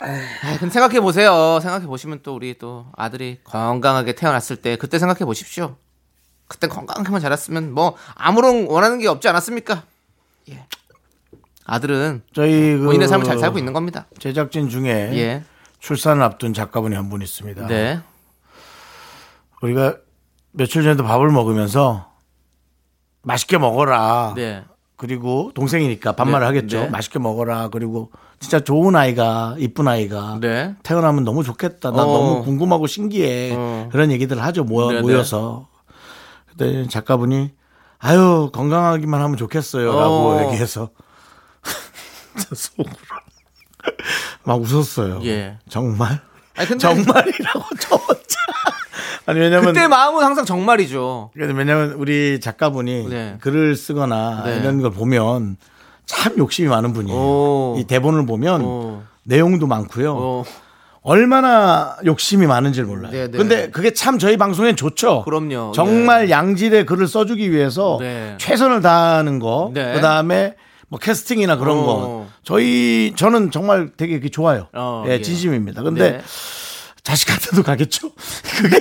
[0.00, 1.58] 에이, 근데 생각해 보세요.
[1.60, 5.74] 생각해 보시면 또 우리 또 아들이 건강하게 태어났을 때 그때 생각해 보십시오.
[6.46, 9.82] 그때 건강하게만 자랐으면 뭐 아무런 원하는 게 없지 않았습니까?
[10.50, 10.64] 예.
[11.64, 14.06] 아들은 저희 그 본인의 삶을 잘 살고 있는 겁니다.
[14.20, 15.42] 제작진 중에 예.
[15.80, 17.66] 출산을 앞둔 작가분이 한 분 있습니다.
[17.66, 18.00] 네.
[19.60, 19.96] 우리가
[20.52, 22.07] 며칠 전에도 밥을 먹으면서
[23.28, 24.32] 맛있게 먹어라.
[24.36, 24.64] 네.
[24.96, 26.80] 그리고 동생이니까 반말을 네, 하겠죠.
[26.84, 26.88] 네.
[26.88, 27.68] 맛있게 먹어라.
[27.68, 28.10] 그리고
[28.40, 30.74] 진짜 좋은 아이가 이쁜 아이가 네.
[30.82, 31.90] 태어나면 너무 좋겠다.
[31.92, 32.06] 나 어.
[32.06, 33.52] 너무 궁금하고 신기해.
[33.54, 33.88] 어.
[33.92, 34.64] 그런 얘기들 하죠.
[34.64, 35.00] 모여, 네, 네.
[35.02, 35.68] 모여서.
[36.46, 37.52] 그때 작가분이
[37.98, 40.42] 아유 건강하기만 하면 좋겠어요라고 어.
[40.46, 40.90] 얘기해서
[42.40, 42.88] 저 속으로
[44.44, 45.20] 막 웃었어요.
[45.24, 45.58] 예.
[45.68, 46.20] 정말
[46.56, 48.37] 아니 근데 정말이라고 저 혼자.
[49.28, 51.32] 아니 왜냐면 그때 마음은 항상 정말이죠.
[51.34, 53.36] 그래도 왜냐면 우리 작가분이 네.
[53.40, 54.56] 글을 쓰거나 네.
[54.56, 55.58] 이런 걸 보면
[56.06, 57.18] 참 욕심이 많은 분이에요.
[57.18, 57.76] 오.
[57.78, 59.02] 이 대본을 보면 어.
[59.24, 60.14] 내용도 많고요.
[60.16, 60.44] 어.
[61.02, 63.12] 얼마나 욕심이 많은지 를 몰라요.
[63.12, 63.36] 네, 네.
[63.36, 65.24] 근데 그게 참 저희 방송엔 좋죠.
[65.24, 65.72] 그럼요.
[65.74, 68.34] 정말 양질의 글을 써주기 위해서 네.
[68.38, 69.92] 최선을 다하는 거, 네.
[69.92, 70.54] 그 다음에
[70.88, 71.84] 뭐 캐스팅이나 그런 어.
[71.84, 74.68] 거, 저희 저는 정말 되게 좋아요.
[74.72, 75.20] 어, 예, 예.
[75.20, 75.82] 진심입니다.
[75.82, 76.20] 근데 네.
[77.12, 78.10] 자식한테도 가겠죠.
[78.60, 78.78] 그게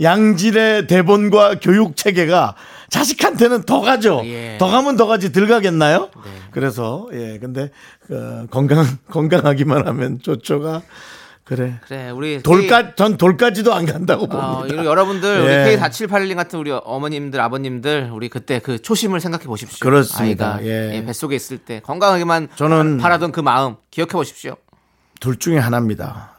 [0.00, 2.54] 양질의 대본과 교육 체계가
[2.88, 4.22] 자식한테는 더 가죠.
[4.24, 4.56] 예.
[4.58, 6.10] 더 가면 더 가지 덜 가겠나요?
[6.24, 6.30] 네.
[6.52, 7.70] 그래서 예 근데
[8.10, 10.82] 어, 건강 건강하기만 하면 좋죠가
[11.42, 14.80] 그래 그래 우리 돌까 전 돌까지도 안 간다고 봅니다.
[14.80, 15.64] 어, 여러분들 예.
[15.72, 19.78] 우리 K4781님 같은 우리 어머님들 아버님들 우리 그때 그 초심을 생각해 보십시오.
[19.80, 20.54] 그렇습니다.
[20.56, 20.94] 아이가 예.
[20.96, 24.56] 예, 뱃속에 있을 때 건강하게만 저는- 바- 바라던 그 마음 기억해 보십시오.
[25.20, 26.33] 둘 중에 하나입니다.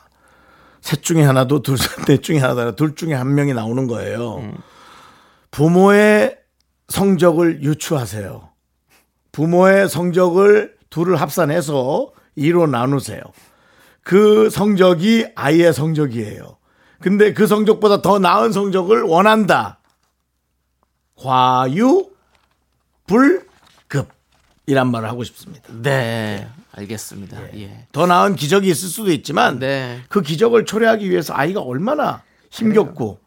[0.86, 4.36] 셋 중에 하나도 둘, 넷 중에 하나도 둘 중에 한 명이 나오는 거예요.
[4.36, 4.56] 음.
[5.50, 6.38] 부모의
[6.90, 8.50] 성적을 유추하세요.
[9.32, 13.20] 부모의 성적을 둘을 합산해서 2로 나누세요.
[14.04, 16.58] 그 성적이 아이의 성적이에요.
[17.02, 19.80] 근데 그 성적보다 더 나은 성적을 원한다.
[21.16, 22.12] 과유
[23.08, 24.10] 불급
[24.68, 25.68] 이란 말을 하고 싶습니다.
[25.82, 27.38] 네, 알겠습니다.
[27.58, 27.88] 예.
[27.92, 30.02] 더 나은 기적이 있을 수도 있지만 네.
[30.10, 33.20] 그 기적을 초래하기 위해서 아이가 얼마나 힘겹고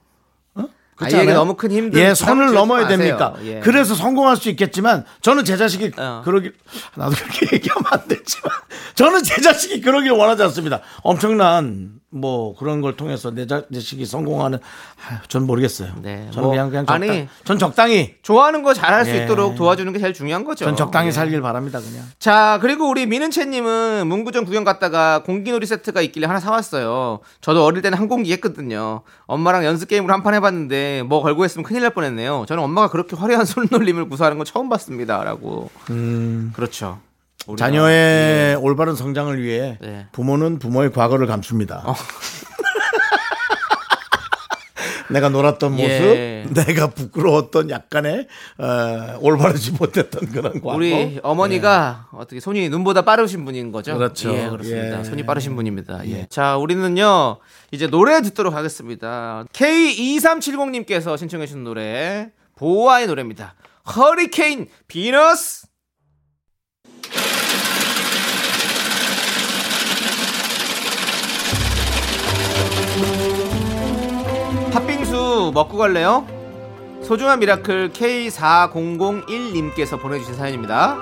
[0.54, 0.64] 어?
[0.96, 1.32] 아이에게?
[1.32, 2.98] 너무 큰 힘든 예, 선을 넘어야 마세요.
[2.98, 3.34] 됩니까?
[3.44, 3.60] 예.
[3.60, 6.22] 그래서 성공할 수 있겠지만 저는 제 자식이 어.
[6.24, 6.54] 그러길
[6.96, 8.52] 나도 그렇게 얘기하면 안 되지만
[8.94, 10.80] 저는 제 자식이 그러길 원하지 않습니다.
[11.02, 14.58] 엄청난 뭐 그런 걸 통해서 내 자- 자식이 성공하는
[15.06, 15.92] 아유, 전 모르겠어요.
[16.00, 19.24] 네, 저는 뭐, 그냥 그냥 적당, 아니, 전 적당히 좋아하는 거 잘할 수 예.
[19.24, 20.64] 있도록 도와주는 게 제일 중요한 거죠.
[20.64, 21.12] 전 적당히 예.
[21.12, 21.78] 살길 바랍니다.
[21.80, 22.04] 그냥.
[22.18, 27.18] 자, 그리고 우리 미는채님은 문구점 구경 갔다가 공기놀이 세트가 있길래 하나 사왔어요.
[27.42, 29.02] 저도 어릴 때는 항공기 했거든요.
[29.26, 32.46] 엄마랑 연습 게임으로 한 판 해봤는데 뭐 걸고 했으면 큰일 날 뻔했네요.
[32.48, 33.44] 저는 엄마가 그렇게 화려한
[33.92, 35.70] 손놀림을 구사하는 건 처음 봤습니다.라고.
[36.54, 37.00] 그렇죠.
[37.56, 40.06] 자녀의 올바른 성장을 위해 네.
[40.12, 41.84] 부모는 부모의 과거를 감춥니다.
[45.10, 46.44] 내가 놀았던 모습, 예.
[46.50, 48.26] 내가 부끄러웠던 약간의
[48.58, 50.74] 어, 올바르지 못했던 그런 과거.
[50.74, 53.96] 우리 어머니가 어떻게 손이 눈보다 빠르신 분인 거죠?
[53.96, 54.34] 그렇죠.
[54.34, 55.00] 예, 그렇습니다.
[55.00, 55.04] 예.
[55.04, 56.06] 손이 빠르신 분입니다.
[56.08, 56.26] 예.
[56.28, 57.38] 자, 우리는요,
[57.70, 59.44] 이제 노래 듣도록 하겠습니다.
[59.54, 63.54] K2370님께서 신청해 주신 노래, 보아의 노래입니다.
[63.96, 65.67] Hurricane Venus!
[74.78, 76.24] 팥빙수 먹고 갈래요?
[77.02, 80.96] 소중한 Miracle K4001님께서 보내주신 사연입니다.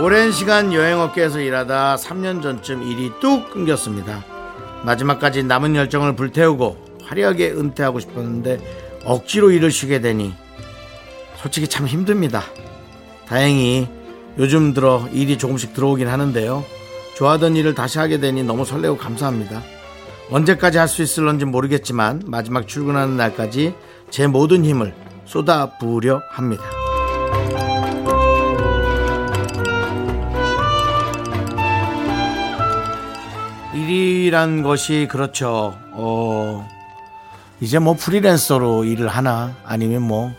[0.00, 4.24] 오랜 시간 여행업계에서 일하다 3년 전쯤 일이 뚝 끊겼습니다.
[4.84, 8.60] 마지막까지 남은 열정을 불태우고 화려하게 은퇴하고 싶었는데
[9.04, 10.32] 억지로 일을 쉬게 되니
[11.36, 12.44] 솔직히 참 힘듭니다.
[13.28, 13.86] 다행히
[14.38, 16.64] 요즘 들어 일이 조금씩 들어오긴 하는데요.
[17.14, 19.62] 좋아하던 일을 다시 하게 되니 너무 설레고 감사합니다.
[20.30, 23.74] 언제까지 할 수 있을런지 모르겠지만 마지막 출근하는 날까지
[24.10, 26.64] 제 모든 힘을 쏟아 부으려 합니다.
[33.74, 35.76] 일이란 것이 그렇죠.
[35.92, 36.68] 어,
[37.60, 40.32] 이제 뭐 프리랜서로 일을 하나 아니면 뭐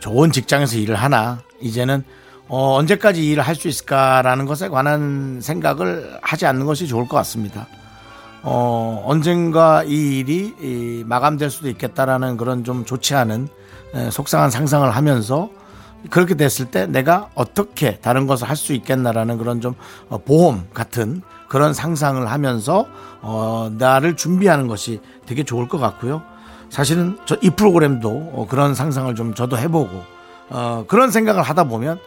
[0.00, 2.04] 좋은 직장에서 일을 하나 이제는
[2.48, 7.66] 어, 언제까지 일을 할 수 있을까라는 것에 관한 생각을 하지 않는 것이 좋을 것 같습니다.
[8.42, 13.48] 어, 언젠가 이 일이 이 마감될 수도 있겠다라는 그런 좀 좋지 않은
[13.94, 15.50] 에, 속상한 상상을 하면서
[16.10, 19.74] 그렇게 됐을 때 내가 어떻게 다른 것을 할 수 있겠나라는 그런 좀
[20.08, 22.86] 어, 보험 같은 그런 상상을 하면서
[23.20, 26.22] 어, 나를 준비하는 것이 되게 좋을 것 같고요.
[26.70, 30.02] 사실은 저 이 프로그램도 어, 그런 상상을 좀 저도 해보고
[30.50, 31.98] 어, 그런 생각을 하다 보면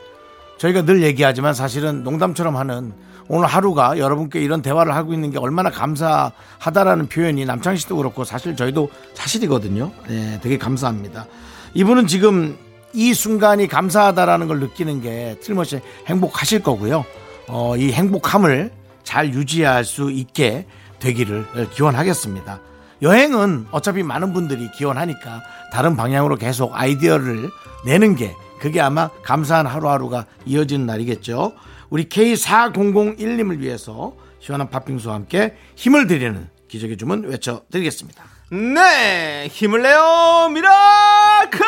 [0.61, 2.93] 저희가 늘 얘기하지만 사실은 농담처럼 하는
[3.27, 8.55] 오늘 하루가 여러분께 이런 대화를 하고 있는 게 얼마나 감사하다라는 표현이 남창희 씨도 그렇고 사실
[8.55, 9.91] 저희도 사실이거든요.
[10.07, 11.25] 네, 되게 감사합니다.
[11.73, 12.59] 이분은 지금
[12.93, 17.05] 이 순간이 감사하다라는 걸 느끼는 게 틀림없이 행복하실 거고요.
[17.47, 18.71] 어, 이 행복함을
[19.03, 20.67] 잘 유지할 수 있게
[20.99, 22.59] 되기를 기원하겠습니다.
[23.01, 25.41] 여행은 어차피 많은 분들이 기원하니까
[25.73, 27.49] 다른 방향으로 계속 아이디어를
[27.83, 31.53] 내는 게 그게 아마 감사한 하루하루가 이어지는 날이겠죠.
[31.89, 38.23] 우리 K4001님을 위해서 시원한 팥빙수와 함께 힘을 드리는 기적의 주문 외쳐드리겠습니다.
[38.51, 39.47] 네!
[39.47, 40.49] 힘을 내요!
[40.53, 41.59] Miracle!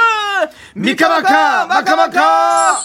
[0.75, 2.79] 미카마카 마카마카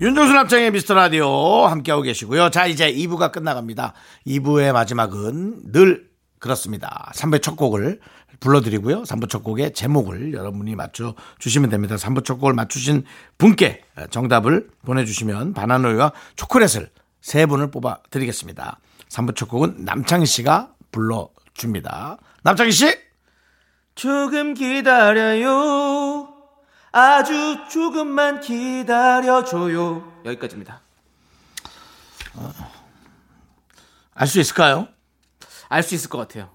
[0.00, 2.50] 윤종수 남창의 미스터 라디오 함께하고 계시고요.
[2.50, 3.94] 자 이제 2부가 끝나갑니다.
[4.26, 7.10] 2부의 마지막은 늘 그렇습니다.
[7.14, 8.00] 3부 첫 곡을
[8.44, 9.04] 불러드리고요.
[9.04, 11.96] 3부 첫 곡의 제목을 여러분이 맞춰 주시면 됩니다.
[11.96, 13.04] 3부 첫 곡을 맞추신
[13.38, 16.90] 분께 정답을 보내주시면 바나나우유와 초콜릿을
[17.22, 18.78] 세 분을 뽑아 드리겠습니다.
[19.08, 22.18] 3부 첫 곡은 남창희 씨가 불러줍니다.
[22.42, 22.98] 남창희 씨!
[23.94, 26.28] 조금 기다려요.
[26.92, 30.20] 아주 조금만 기다려줘요.
[30.26, 30.82] 여기까지입니다.
[34.14, 34.88] 알 수 있을까요?
[35.68, 36.53] 알 수 있을 것 같아요.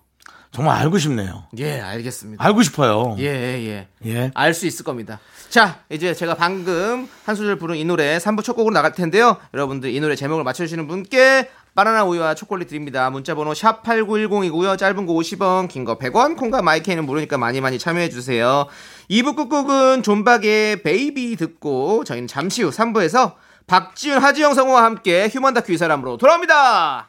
[0.51, 1.43] 정말 알고 싶네요.
[1.59, 2.43] 예, 알겠습니다.
[2.43, 3.15] 알고 싶어요.
[3.19, 3.87] 예, 예.
[4.05, 4.31] 예.
[4.33, 5.19] 알 수 있을 겁니다.
[5.49, 9.37] 자, 이제 제가 방금 한 소절 부른 이 노래 3부 첫 곡으로 나갈 텐데요.
[9.53, 13.09] 여러분들 이 노래 제목을 맞춰주시는 분께 바나나 우유와 초콜릿 드립니다.
[13.11, 14.77] 문자번호 샵 8910이고요.
[14.77, 18.65] 짧은 거 50원, 긴 거 100원, 콩과 마이케이는 무료니까 많이 많이 참여해주세요.
[19.11, 23.33] 2부 끝곡은 존박의 Baby 듣고 저희는 잠시 후 3부에서
[23.67, 27.08] 박지윤, 하지영 성우와 함께 휴먼 다큐 이 사람으로 돌아옵니다.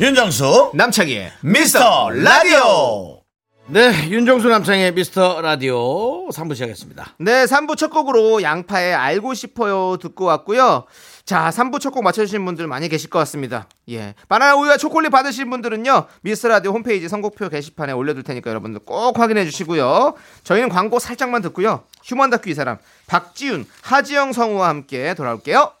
[0.00, 3.20] 윤정수 남창희의 미스터 라디오.
[3.68, 7.14] 네, 윤정수 남창희의 미스터 라디오 3부 시작했습니다.
[7.20, 10.84] 네, 3부 첫 곡으로 양파의 알고 싶어요 듣고 왔고요.
[11.24, 13.68] 자, 3부 첫 곡 맞춰주신 분들 많이 계실 것 같습니다.
[13.88, 14.14] 예.
[14.28, 19.44] 바나나 우유와 초콜릿 받으신 분들은요, 미스터 라디오 홈페이지 선곡표 게시판에 올려둘 테니까 여러분들 꼭 확인해
[19.44, 20.14] 주시고요.
[20.42, 21.84] 저희는 광고 살짝만 듣고요.
[22.02, 25.72] 휴먼 다큐 이 사람, 박지윤, 하지영 성우와 함께 돌아올게요.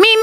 [0.00, 0.14] Me,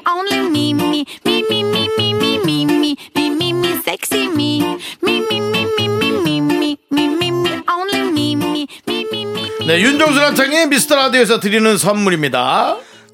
[0.00, 4.28] me, only me, me, me, me, me, me, me, me, me, me, me, me, sexy
[4.28, 9.04] me, me, me, me, me, me, me, me, me, me, me, only me, me, me,
[9.10, 9.66] me, me.
[9.66, 12.76] 네, 윤정수 남창의 미스터 라디오에서 드리는 선물입니다.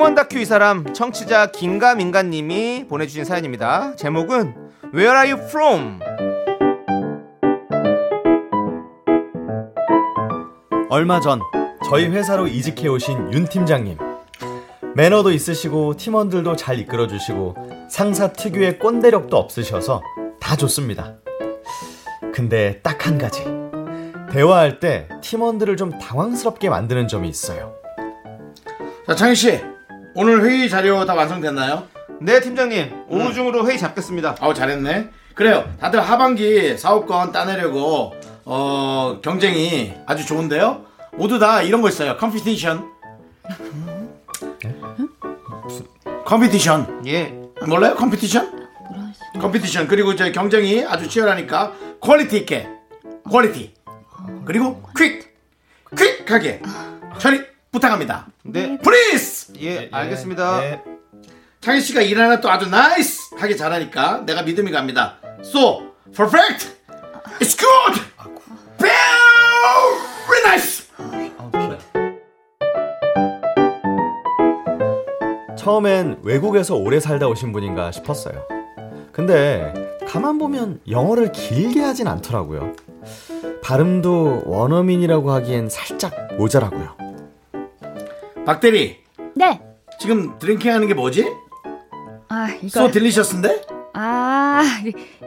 [0.00, 4.54] 휴먼 다큐 이 사람 청취자 긴가민가님이 보내주신 사연입니다 제목은
[4.94, 6.00] Where are you from?
[10.88, 11.40] 얼마 전
[11.84, 13.98] 저희 회사로 이직해 오신 윤 팀장님.
[14.94, 17.54] 매너도 있으시고 팀원들도 잘 이끌어 주시고
[17.90, 20.02] 상사 특유의 꼰대력도 없으셔서
[20.40, 21.16] 다 좋습니다.
[22.32, 23.44] 근데 딱 한 가지.
[24.32, 27.74] 대화할 때 팀원들을 좀 당황스럽게 만드는 점이 있어요.
[29.06, 29.60] 자 창희 씨
[30.14, 31.86] 오늘 회의 자료 다 완성됐나요?
[32.20, 33.04] 네 팀장님.
[33.08, 34.36] 오후 중으로 회의 잡겠습니다.
[34.40, 35.08] 아우 잘했네.
[35.34, 35.70] 그래요.
[35.80, 40.84] 다들 하반기 사업권 따내려고 어 경쟁이 아주 좋은데요?
[41.12, 42.16] 모두 다 이런 거 있어요.
[42.16, 42.90] competition
[46.26, 47.34] competition 예.
[47.66, 47.94] 몰라요?
[47.94, 48.68] competition
[49.40, 52.68] competition 그리고 이제 경쟁이 아주 치열하니까 quality 있게.
[53.30, 53.74] quality
[54.44, 55.30] 그리고 quick
[56.26, 56.60] quick하게.
[57.18, 57.40] 처리
[57.72, 58.78] 부탁합니다 네.
[58.78, 60.82] please 예, 알겠습니다 예.
[61.60, 65.18] 창희 씨가 일 하나 또 아주 nice하게 잘하니까 내가 믿음이 갑니다.
[65.44, 66.70] So perfect,
[67.38, 68.00] it's good,
[68.78, 70.80] very nice.
[75.54, 78.42] 처음엔 외국에서 오래 살다 오신 분인가 싶었어요.
[79.12, 79.74] 근데
[80.08, 82.72] 가만 보면 영어를 길게 하진 않더라고요.
[83.62, 87.09] 발음도 원어민이라고 하기엔 살짝 모자라고요.
[88.44, 88.98] 박대리
[89.34, 89.60] 네.
[89.98, 91.26] 지금 drinking 하는 게 뭐지?
[92.28, 92.66] 아, 이거.
[92.66, 93.66] So delicious한데?
[93.92, 94.62] 아,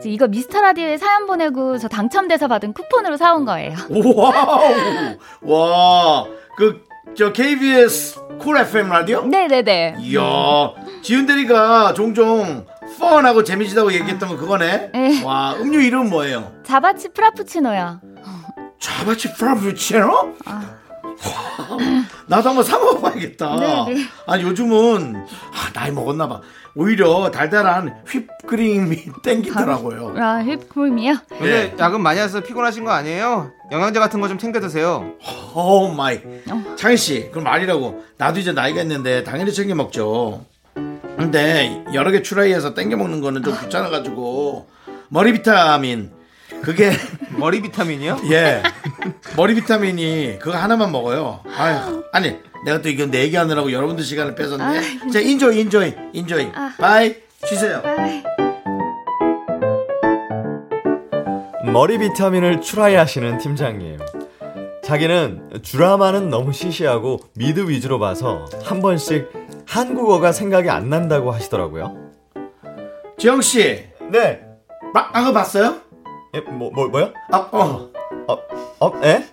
[0.06, 3.76] 이거 미스터 라디오에 사연 보내고 저 당첨돼서 받은 쿠폰으로 사온 거예요.
[4.15, 6.26] wow, 와,
[6.58, 9.23] 그 저 KBS Cool FM 라디오?
[9.26, 9.97] 네네네.
[9.99, 10.21] 이야,
[11.04, 12.65] 지윤 대리가 종종
[13.00, 14.89] fun하고 재미지다고 얘기했던 거 그거네.
[14.93, 15.23] 네.
[15.23, 16.52] 와, 음료 이름 뭐예요?
[16.63, 18.02] Java Chip Frappuccino요.
[18.80, 20.36] Java Chip Frappuccino?
[20.45, 20.76] 아.
[22.28, 23.56] 나도 한번 사 먹어봐야겠다.
[23.58, 24.02] 네, 네.
[24.28, 26.42] 아니 요즘은 아, 나이 먹었나 봐.
[26.76, 30.16] 오히려 달달한 whip cream이 땡기더라고요.
[30.18, 31.13] 아, whip cream이요?
[31.42, 31.76] 요새 네.
[31.80, 33.52] 야근 많이 해서 피곤하신 거 아니에요?
[33.72, 35.12] 영양제 같은 거 좀 챙겨 드세요
[35.54, 36.19] oh my.
[36.78, 38.04] 창희 씨, 그럼 말이라고.
[38.18, 40.46] 나도 이제 나이가 있는데 당연히 챙겨 먹죠.
[41.18, 44.68] 근데 여러 개 try해서 챙겨 먹는 거는 좀 귀찮아 가지고
[45.10, 46.12] 머리 비타민
[46.64, 46.92] 그게
[47.38, 48.22] 머리 비타민이요?
[48.32, 48.64] 예
[49.36, 51.42] 머리 비타민이 그거 하나만 먹어요.
[51.56, 55.10] 아유 아니 내가 또 이거 내 얘기하느라고 여러분들 시간을 뺏었네.
[55.12, 56.52] 자 enjoy enjoy enjoy.
[56.80, 57.15] bye
[57.46, 57.82] 쉬세요.
[61.72, 64.00] 머리 비타민을 try 하시는 팀장님.
[64.84, 69.32] 자기는 드라마는 너무 시시하고 미드 위주로 봐서 한 번씩
[69.66, 71.96] 한국어가 생각이 안 난다고 하시더라고요.
[73.18, 74.42] 지영 씨, 네.
[74.94, 75.78] 마, 아, 그거 봤어요?
[76.36, 77.13] 예, 뭐, 뭐, 뭐요?
[77.32, 77.92] 아, 어.
[78.28, 78.38] 어,
[78.80, 79.26] 어, 예?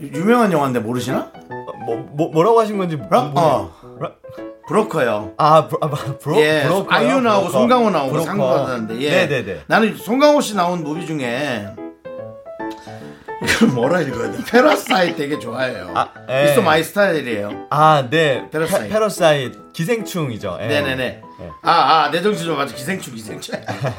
[0.00, 1.30] 유명한 영화인데 모르시나?
[1.50, 2.96] 어, 뭐, 뭐, 뭐라고 하신 건지.
[2.96, 3.70] 브라, 뭐- 어.
[3.98, 4.12] 브라-
[4.68, 5.32] 브로커요.
[5.36, 6.86] 아, 브로, 아, 브로, 예, 브로커요?
[6.88, 7.58] 아이유 나오고 브로커.
[7.58, 8.26] 송강호 나오고 브로커.
[8.26, 9.26] 상 받았는데, 예.
[9.26, 9.60] 네네네.
[9.66, 11.66] 나는 송강호 씨 나온 movie 중에
[13.42, 14.38] 이걸 뭐라 읽어야 돼?
[14.44, 15.92] Parasite 되게 좋아해요.
[15.94, 16.46] 아, 예.
[16.52, 17.66] it's my style이에요.
[17.70, 18.48] 아, 네.
[18.50, 18.88] Parasite.
[18.88, 19.58] 페, Parasite.
[19.72, 20.58] 기생충이죠.
[20.62, 20.66] 예.
[20.66, 21.22] 네네네.
[21.62, 22.74] 아, 아, 내 정신 좀 맞아.
[22.74, 23.54] 기생충, 기생충.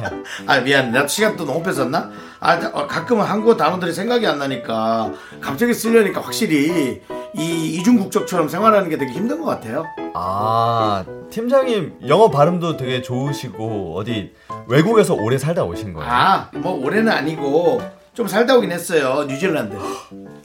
[0.47, 0.91] 아, 미안.
[0.91, 2.09] 내가 시간 또 너무 뺏었나?
[2.39, 7.01] 아, 어, 가끔은 한국어 단어들이 생각이 안 나니까 갑자기 쓰려니까 확실히
[7.35, 9.85] 이 이중국적처럼 생활하는 게 되게 힘든 것 같아요.
[10.13, 14.33] 아, 팀장님 영어 발음도 되게 좋으시고 어디
[14.67, 16.09] 외국에서 오래 살다 오신 거예요?
[16.09, 17.81] 아, 뭐 올해는 아니고
[18.13, 19.25] 좀 살다 오긴 했어요.
[19.27, 19.75] 뉴질랜드.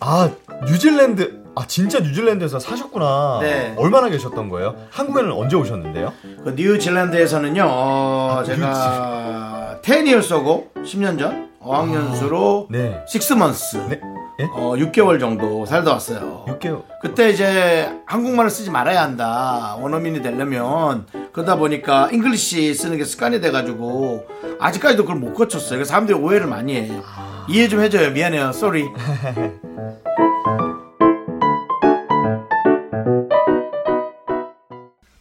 [0.01, 0.31] 아,
[0.67, 1.43] 뉴질랜드.
[1.55, 3.41] 아, 진짜 뉴질랜드에서 사셨구나.
[3.43, 3.75] 네.
[3.77, 4.75] 얼마나 계셨던 거예요?
[4.91, 6.13] 한국에는 언제 오셨는데요?
[6.45, 13.05] 그 뉴질랜드에서는요, 어, 제가 10years고 10년 전 어학연수로 네.
[13.07, 14.01] 6months, 네.
[14.41, 14.45] 예?
[14.53, 16.45] 어, 6개월 정도 살다 왔어요.
[16.49, 16.85] 6개월.
[17.03, 19.77] 그때 이제 한국말을 쓰지 말아야 한다.
[19.81, 24.25] 원어민이 되려면 그러다 보니까 English 쓰는 게 습관이 돼 가지고
[24.61, 25.71] 아직까지도 그걸 못 고쳤어요.
[25.79, 27.03] 그래서 사람들이 오해를 많이 해요.
[27.49, 28.11] 이해 좀 해줘요.
[28.11, 28.53] 미안해요.
[28.53, 28.85] sorry.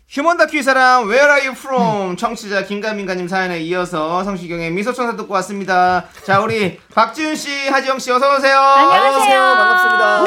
[0.10, 2.18] 휴먼 다큐 이 사람 Where are you from?
[2.18, 6.06] 청취자 김가민가님 사연에 이어서 성시경의 미소천사 듣고 왔습니다.
[6.26, 8.58] 자 우리 박지훈 씨, 하지영 씨 어서 오세요.
[8.58, 9.40] 안녕하세요.
[9.40, 10.24] 반갑습니다.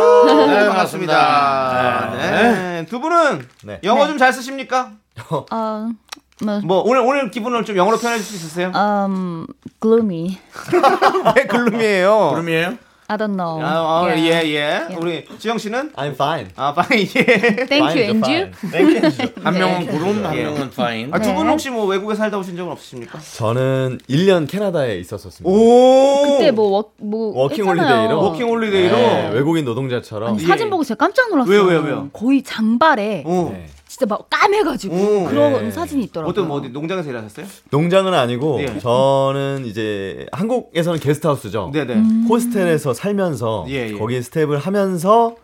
[0.46, 2.10] 네 반갑습니다.
[2.16, 2.86] 네.
[2.88, 3.80] 두 분은 네.
[3.82, 4.12] 영어 네.
[4.12, 4.92] 좀잘 쓰십니까?
[5.50, 5.88] 어,
[6.42, 8.72] 뭐, 뭐 오늘 오늘 기분을 좀 영어로 표현해 주실 수 있으세요?
[8.74, 9.46] um,
[9.80, 10.38] gloomy.
[11.36, 12.30] 왜 글룸이에요?
[12.32, 12.78] 그럼이에요?
[13.08, 13.60] I don't know.
[13.60, 14.46] 아, 아, Yeah.
[14.48, 14.94] 예, 예.
[14.94, 15.90] 우리 지영 씨는?
[15.96, 16.46] I'm fine.
[16.54, 17.66] 아, 파인, 예.
[17.66, 18.50] Thank you, and you?
[18.70, 19.32] Thank you.
[19.42, 19.58] 한 네.
[19.58, 20.44] 명은 구름, 한 예.
[20.44, 21.10] 명은 fine.
[21.12, 21.50] 아, 두분 네.
[21.50, 23.18] 혹시 뭐 외국에 살다 오신 적은 없으십니까?
[23.18, 25.42] 저는 1년 캐나다에 있었었습니다.
[25.44, 26.22] 오!
[26.38, 27.66] 그때 뭐, 워, 뭐, working.
[27.66, 28.22] holiday로?
[28.22, 28.96] working holiday로?
[28.96, 30.28] 네, 외국인 노동자처럼.
[30.34, 31.52] 아니, 사진 보고 제가 깜짝 놀랐어요.
[31.52, 32.08] 왜요, 왜요, 왜요?
[32.12, 33.50] 거의 장발에 오.
[33.50, 33.66] 네.
[34.00, 35.24] 진짜 막 까매가지고 오.
[35.26, 35.70] 그런 네.
[35.70, 36.30] 사진이 있더라고요.
[36.30, 37.44] 어떤 뭐 어디 농장에서 일하셨어요?
[37.70, 38.78] 농장은 아니고 예.
[38.78, 41.70] 저는 이제 한국에서는 게스트하우스죠.
[41.74, 41.94] 네네.
[41.94, 42.26] 음.
[42.28, 43.92] 호스텔에서 살면서 예, 예.
[43.92, 45.36] 거기에 스텝을 하면서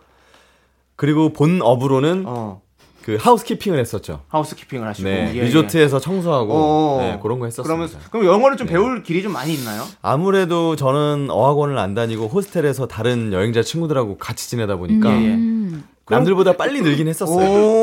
[0.95, 2.61] 그리고 본 업으로는 어.
[3.03, 4.21] 그 하우스키핑을 했었죠.
[4.27, 5.07] 하우스키핑을 하시고.
[5.07, 6.97] 네, 예, 리조트에서 청소하고 어.
[7.01, 7.47] 네, 그런 거.
[7.61, 8.73] 그러면 그럼 영어를 좀 네.
[8.73, 9.83] 배울 길이 좀 많이 있나요?
[10.01, 15.33] 아무래도 저는 어학원을 안 다니고 호스텔에서 다른 여행자 친구들하고 같이 지내다 보니까 예, 예.
[15.35, 15.83] 음.
[16.09, 17.37] 남들보다 빨리 늘긴 했었어요.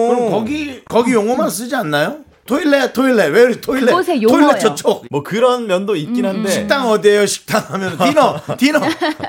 [0.08, 2.23] 그럼 거기, 거기 용어만 쓰지 않나요?
[2.46, 3.32] 토일렛, 토일렛.
[3.32, 3.86] 왜 토일렛?
[3.88, 4.58] 그곳의 토일렛 용어예요.
[4.58, 5.04] 저쪽.
[5.10, 7.26] 뭐 그런 면도 있긴 한데 식당 어디에요?
[7.26, 8.80] 식당 하면 디너, 디너.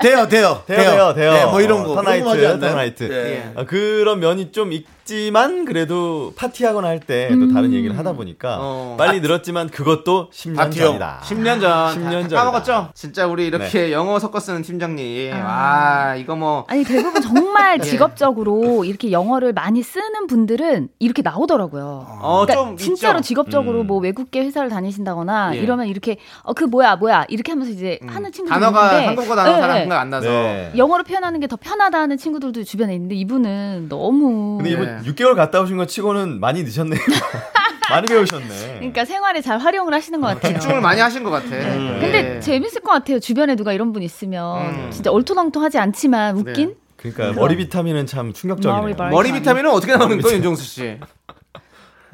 [0.02, 0.64] 돼요, 돼요.
[0.68, 1.34] 돼요, 돼요, 돼요.
[1.34, 1.92] 네, 뭐 이런 거.
[1.92, 2.60] 어, 터나이트, 않나요?
[2.60, 3.04] 터나이트.
[3.12, 3.52] 예.
[3.56, 8.96] 아, 그런 면이 좀 있지만 그래도 파티하거나 할 때 또 다른 얘기를 하다 보니까 어.
[8.98, 10.86] 빨리 늘었지만 그것도 10년 파티요.
[10.86, 11.22] 전이다.
[11.26, 11.96] 10년 전.
[11.96, 12.36] 10년 다 전이다.
[12.36, 12.90] 까먹었죠?
[12.96, 15.32] 진짜 우리 이렇게 영어 섞어 쓰는 팀장님.
[15.36, 16.66] 아, 이거 뭐.
[16.68, 22.08] 아니 대부분 정말 직업적으로 이렇게 영어를 많이 쓰는 분들은 이렇게 나오더라고요.
[22.22, 23.28] 어, 그러니까 좀 진짜 로 있죠?
[23.28, 23.88] 직업적으로 음.
[23.88, 25.60] 뭐 외국계 회사를 다니신다거나 예.
[25.60, 29.54] 이러면 이렇게 어 그 뭐야 뭐야 이렇게 하면서 이제 하는 친구들 단어가 있는데 한국어 단어
[29.56, 29.80] 네, 가 네.
[29.82, 30.28] 생각 안 나서.
[30.28, 30.72] 네.
[30.78, 35.12] 영어로 표현하는 게 더 편하다는 친구들도 주변에 있는데 이분은 너무 근데 이분 네.
[35.12, 37.00] 6개월 갔다 오신 거 치고는 많이 늦었네요.
[37.90, 38.48] 많이 배우셨네.
[38.80, 40.54] 그러니까 생활에 잘 활용을 하시는 것 같아요.
[40.54, 41.50] 집중을 많이 하신 것 같아.
[41.50, 41.98] 네.
[42.02, 42.40] 근데 예.
[42.40, 43.20] 재밌을 것 같아요.
[43.20, 44.88] 주변에 누가 이런 분 있으면 음.
[44.92, 46.70] 진짜 얼토당토하지 않지만 웃긴.
[46.70, 46.76] 네.
[46.98, 49.10] 그러니까 머리 비타민은 참 충격적이네요.
[49.12, 50.98] 머리 비타민은 어떻게 나오는 거예요, 윤정수 씨?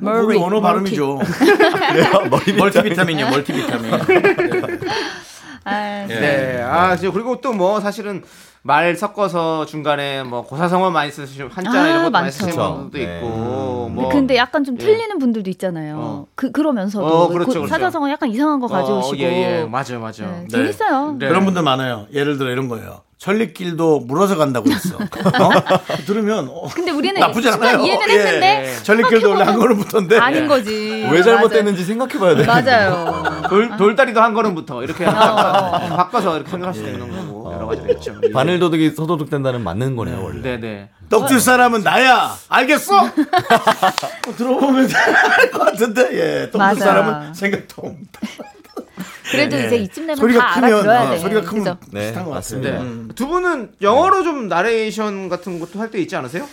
[0.02, 0.62] 뭐 머리, 언어 머리.
[0.62, 1.20] 발음이죠.
[2.58, 3.92] 멀티비타민이요, 멀티비타민.
[5.64, 6.08] 아, 예.
[6.08, 6.62] 네.
[6.64, 8.24] 아, 저 그리고 또 뭐 사실은
[8.64, 12.32] 말 섞어서 중간에 뭐 고사성어 많이 쓰시는 한자 아, 이런 것도 많이.
[12.32, 12.56] 쓰시는.
[12.56, 13.18] 분들도 네.
[13.18, 13.86] 있고.
[13.88, 14.84] 근데, 뭐 근데 약간 좀 예.
[14.84, 15.96] 틀리는 분들도 있잖아요.
[16.00, 16.26] 어.
[16.36, 17.68] 그 그러면서도 어, 그렇죠, 그 그렇죠.
[17.68, 19.16] 사자성어 약간 이상한 거 가져오시고.
[19.16, 19.66] 어, 예, 예.
[19.66, 20.32] 맞아요, 맞아요.
[20.32, 20.48] 네, 네.
[20.50, 21.16] 재밌어요.
[21.20, 21.28] 네.
[21.28, 22.08] 그런 분들 많아요.
[22.14, 23.02] 예를 들어 이런 거예요.
[23.22, 24.96] 천리길도 물어서 간다고 했어.
[24.98, 25.06] 어?
[26.08, 27.78] 들으면 어, 근데 우리는 나쁘지 않아요.
[27.80, 28.14] 이해는 예.
[28.18, 31.08] 했는데 천리길도 원래 한 걸음 붙었는데 아닌 거지.
[31.12, 32.46] 왜 잘못됐는지 생각해봐야 돼.
[32.48, 33.12] 맞아요.
[33.12, 33.42] 맞아요.
[33.48, 35.12] 돌, 돌다리도 한 걸음부터 이렇게 어.
[35.96, 38.16] 바꿔서 이렇게 생각할 수도 있는 거고 여러 가지가 있죠.
[38.24, 38.32] 예.
[38.32, 40.42] 바늘 도둑이 서도둑 된다는 맞는 거네요 원래.
[40.42, 40.90] 네네.
[41.12, 42.36] 떡줄 사람은 나야.
[42.50, 43.04] 알겠어?
[43.04, 43.12] 어,
[44.36, 46.50] 들어보면 알 것 같은데 예.
[46.50, 46.82] 떡줄.
[46.82, 48.44] 사람은 생각도 없다.
[49.30, 49.66] 그래도 예.
[49.68, 51.18] 이제 이쯤 되면 소리가 다 크면 알아들어야 어, 돼.
[51.20, 51.78] 소리가 크면 그죠?
[51.92, 52.30] 네, 비슷한 것.
[52.32, 52.36] 네.
[52.36, 52.82] 같습니다.
[52.82, 53.10] 음.
[53.16, 56.48] 두 분은 영어로 좀 나레이션 같은 것도 할 때 있지 않으세요?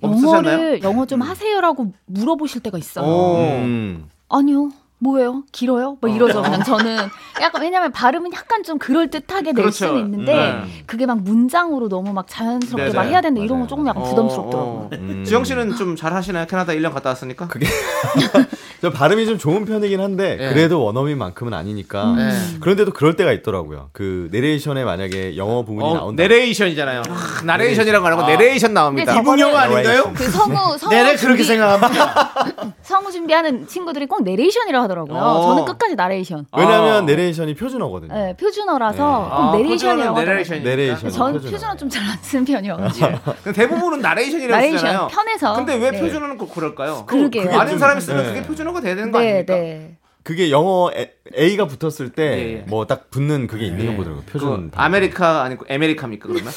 [0.00, 0.52] 없으셨나요?
[0.54, 3.04] 영어를 영어 좀 하세요라고 물어보실 때가 있어요.
[3.06, 3.36] 오.
[3.58, 4.08] 음.
[4.28, 4.70] 아니요.
[5.02, 5.42] 뭐예요?
[5.50, 5.96] 길어요?
[6.00, 6.42] 뭐 이러죠.
[6.42, 6.96] 그냥 저는
[7.40, 9.88] 약간 왜냐면 발음은 약간 좀 그럴 듯하게 낼 그렇죠.
[9.88, 10.62] 수는 있는데 네.
[10.86, 12.94] 그게 막 문장으로 너무 막 자연스럽게 네네.
[12.94, 13.60] 막 해야 되는데 이런 맞아요.
[13.60, 14.72] 건 조금 약간 부담스럽더라고요.
[14.72, 15.24] 어, 어.
[15.24, 16.46] 지영 씨는 좀 잘 하시나요?
[16.46, 17.46] 캐나다 1년 갔다 왔으니까.
[17.48, 17.66] 그게
[18.80, 20.48] 저 발음이 좀 좋은 편이긴 한데 예.
[20.52, 22.32] 그래도 원어민만큼은 아니니까 네.
[22.60, 23.90] 그런데도 그럴 때가 있더라고요.
[23.92, 26.22] 그 내레이션에 만약에 영어 부분이 어, 나온다.
[26.22, 27.02] 내레이션이잖아요.
[27.44, 29.12] 나레이션이라고 안 하고 내레이션 나옵니다.
[29.14, 30.12] 근데 이분 영어 아닌가요?
[30.14, 32.32] 그 성우 성우 내내 그렇게 생각합니다.
[32.92, 35.18] 성우 준비하는 친구들이 꼭 내레이션이라 하더라고요.
[35.18, 35.42] 어.
[35.48, 36.44] 저는 끝까지 나레이션.
[36.54, 37.00] 왜냐하면 아.
[37.00, 38.12] 내레이션이 표준어거든요.
[38.14, 40.62] 네, 표준어라서 아, 꼭 내레이션이라고 표준어는 하더라고요.
[40.70, 41.10] 내레이션.
[41.10, 41.76] 저는 표준어.
[41.76, 43.08] 좀 잘 안 쓰는 편이어서
[43.42, 45.08] 근데 대부분은 나레이션이라고 나레이션, 쓰잖아요.
[45.10, 45.54] 편해서.
[45.54, 46.00] 근데 왜 네.
[46.00, 47.06] 표준어는 꼭 그럴까요?
[47.06, 47.50] 그러게요.
[47.58, 48.28] 아는 좀- 사람이 쓰면 네.
[48.28, 49.54] 그게 표준어가 돼야 되는 거 네, 아닙니까?
[49.54, 49.96] 네.
[50.22, 52.22] 그게 영어 에, A가 붙었을 예, 때
[52.58, 52.64] 예.
[52.68, 54.24] 뭐딱 붙는 그게 있는 거 보더라고요.
[54.26, 54.70] 그 표준.
[54.74, 56.52] 아메리카 아니고 아메리카입니까 그러면?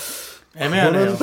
[0.57, 1.15] 애매하네요.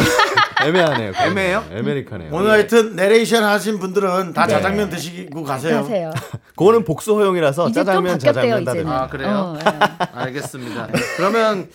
[0.67, 1.13] 애매하네요.
[1.21, 1.65] 애매해요?
[1.71, 2.31] 아메리카네요.
[2.33, 4.55] 오늘 하여튼 내레이션 하신 분들은 다 네.
[4.55, 5.79] 자장면 드시고 가세요.
[5.79, 6.11] 하세요.
[6.57, 8.73] 그거는 복수 허용이라서 짜장면 바뀌었대요, 자장면 다.
[8.73, 9.03] 됩니다.
[9.03, 9.29] 아 그래요?
[9.31, 9.65] 어, 네.
[10.13, 10.89] 알겠습니다.
[11.17, 11.69] 그러면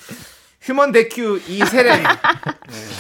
[0.68, 2.10] human 다큐 이 세렘 네,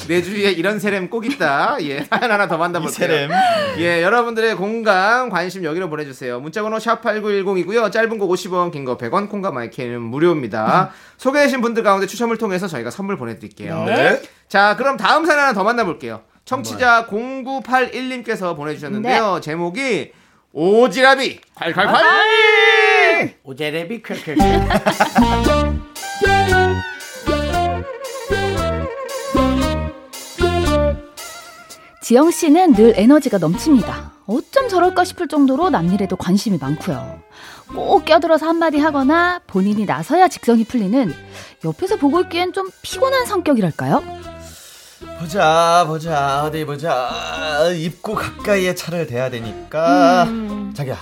[0.08, 1.76] 내 주위에 이런 세렘 꼭 있다.
[1.82, 2.94] 예 사연 하나 더 만나볼게요.
[2.96, 3.30] 세렘.
[3.78, 6.40] 예 여러분들의 공감 관심 여기로 보내주세요.
[6.40, 7.92] 문자번호 샵 #8910이고요.
[7.92, 10.92] 짧은 거 50원, 긴 거 100원, 콩과 마이크는 무료입니다.
[11.18, 13.84] 소개되신 분들 가운데 추첨을 통해서 저희가 선물 보내드릴게요.
[13.84, 14.22] 네.
[14.48, 16.22] 자 그럼 다음 사연 하나 더 만나볼게요.
[16.46, 19.36] 청취자 0981님께서 보내주셨는데요.
[19.36, 19.42] 네.
[19.42, 20.12] 제목이
[20.56, 23.34] 오지랖이 콸콸콸.
[23.44, 24.36] 오제레비 쾌쾌.
[32.08, 34.14] 지영 씨는 늘 에너지가 넘칩니다.
[34.28, 37.20] 어쩜 저럴까 싶을 정도로 남일에도 관심이 많고요.
[37.76, 41.14] 꼭 껴들어서 한마디 하거나 본인이 나서야 직성이 풀리는
[41.66, 44.02] 옆에서 보고 있기엔 좀 피곤한 성격이랄까요?
[45.20, 47.12] 보자 보자 어디 보자
[47.76, 50.74] 입구 가까이에 차를 대야 되니까 음.
[50.74, 50.98] 자기야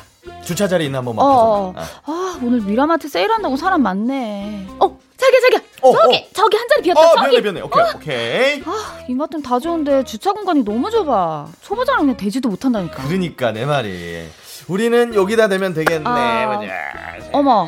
[0.46, 1.88] 주차 자리 있나 한번 만 어, 봐줘.
[2.06, 4.68] 아, 오늘 미라마트 세일한다고 사람 많네.
[4.80, 5.60] 어, 자기야, 자기야.
[5.82, 6.20] 어, 저기, 어.
[6.34, 7.00] 저기 한 자리 비었다.
[7.02, 7.22] 어 저기.
[7.28, 11.48] 변해 변해 오케이 오케이 아, 이 마트는 다 좋은데 주차 공간이 너무 좁아.
[11.62, 13.04] 초보자랑 그냥 되지도 못한다니까.
[13.04, 14.26] 그러니까 내 말이
[14.68, 16.60] 우리는 여기다 대면 되겠네 아.
[17.34, 17.68] 어머,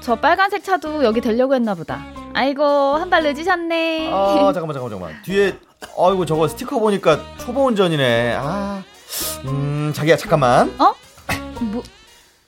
[0.00, 2.04] 저 빨간색 차도 여기 대려고 했나 보다.
[2.34, 4.10] 아이고, 한 발 늦으셨네.
[4.12, 5.56] 아 잠깐만 잠깐만 잠깐만 뒤에
[5.98, 8.82] 아이고 저거 스티커 보니까 초보 운전이네 아
[9.46, 10.92] 음 자기야 잠깐만 어?
[11.60, 11.82] 뭐,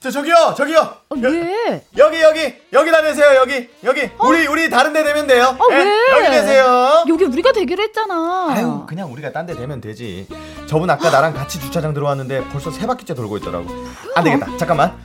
[0.03, 0.79] 저 저기요 저기요.
[1.11, 1.85] 어, 왜?
[1.99, 4.11] 여기 여기 여기다 대세요 여기 여기.
[4.25, 5.55] 우리 우리 다른 데 대면 돼요.
[5.59, 6.11] 어, 예, 왜?
[6.13, 7.05] 여기 대세요.
[7.07, 8.47] 여기 우리가 되기로 했잖아.
[8.51, 10.27] 아유 그냥 우리가 딴 데 대면 되지.
[10.67, 13.67] 저분 아까 나랑 같이 주차장 들어왔는데 벌써 세 바퀴째 돌고 있더라고.
[14.15, 14.47] 안 되겠다.
[14.57, 14.97] 잠깐만.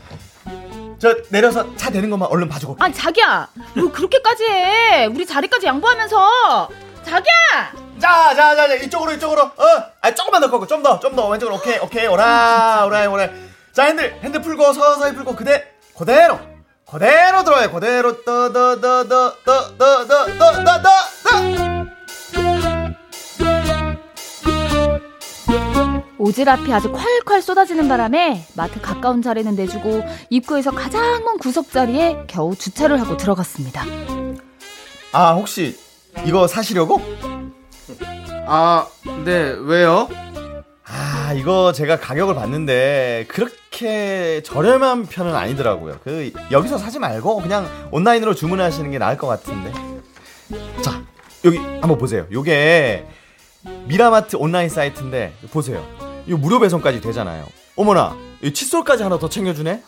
[0.98, 3.50] 저 내려서 차 대는 것만 얼른 봐주고 아니, 자기야.
[3.76, 5.06] 뭐 그렇게까지 해.
[5.08, 6.70] 우리 자리까지 양보하면서.
[7.04, 7.74] 자기야!
[8.00, 9.42] 자자 자 이쪽으로 이쪽으로.
[9.58, 11.28] 어아 조금만 더 꺾고 좀더 좀 더.
[11.28, 12.08] 왼쪽으로 오케이 오케이.
[12.08, 13.30] 오라 오라 오라
[13.76, 15.68] 자 핸들 핸들 풀고 서서히 풀고 그대
[15.98, 16.40] 그대로
[16.90, 20.90] 그대로 들어요 그대로 떠떠떠떠떠떠떠떠떠떠
[26.18, 32.56] 오지랖이 아주 콸콸 쏟아지는 바람에 마트 가까운 자리는 내주고 입구에서 가장 먼 구석 자리에 겨우
[32.56, 33.84] 주차를 하고 들어갔습니다.
[35.12, 35.78] 아 혹시
[36.26, 37.02] 이거 사시려고?
[38.48, 38.88] 아,
[39.26, 40.08] 네, 왜요?
[41.26, 45.98] 아 이거 제가 가격을 봤는데 그렇게 저렴한 편은 아니더라고요.
[46.04, 49.74] 그 여기서 사지 말고 그냥 온라인으로 주문하시는 게 나을 것 같은데.
[50.84, 51.02] 자
[51.44, 52.28] 여기 한번 보세요.
[52.32, 53.08] 요게
[53.88, 55.84] 미라마트 온라인 사이트인데 보세요.
[56.28, 57.48] 이거 무료 배송까지 되잖아요.
[57.76, 59.82] 어머나 이 칫솔까지 하나 더 챙겨주네.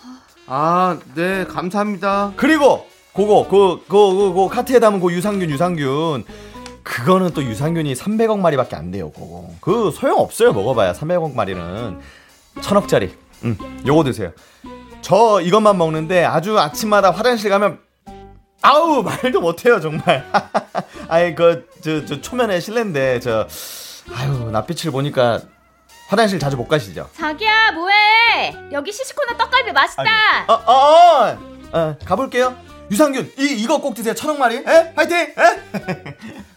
[0.48, 2.34] 아, 네, 감사합니다.
[2.36, 6.24] 그리고 그거 그그그그 카트에 담은 그 유산균 유산균
[6.88, 9.12] 그거는 또 유산균이 300억 마리밖에 안 돼요.
[9.12, 10.54] 그거 그 소용 없어요.
[10.54, 12.00] 먹어봐야 300억 마리는
[12.62, 13.14] 천억짜리.
[13.44, 14.32] 음, 요거 드세요.
[15.02, 17.80] 저 이것만 먹는데 아주 아침마다 화장실 가면
[18.62, 20.26] 아우 말도 못해요 정말.
[21.10, 23.48] 아이 그저 저 초면에 실내인데 저
[24.16, 25.42] 아유 낯빛을 보니까
[26.08, 27.10] 화장실 자주 못 가시죠?
[27.18, 28.56] 자기야 뭐해?
[28.72, 30.46] 여기 시시코나 떡갈비 맛있다.
[30.48, 31.38] 어, 어, 어,
[31.74, 32.56] 어, 가볼게요.
[32.90, 34.14] 유산균 이 이거 꼭 드세요.
[34.14, 34.56] 천억 마리.
[34.56, 34.94] 에?
[34.96, 35.18] 파이팅.
[35.18, 35.34] 에?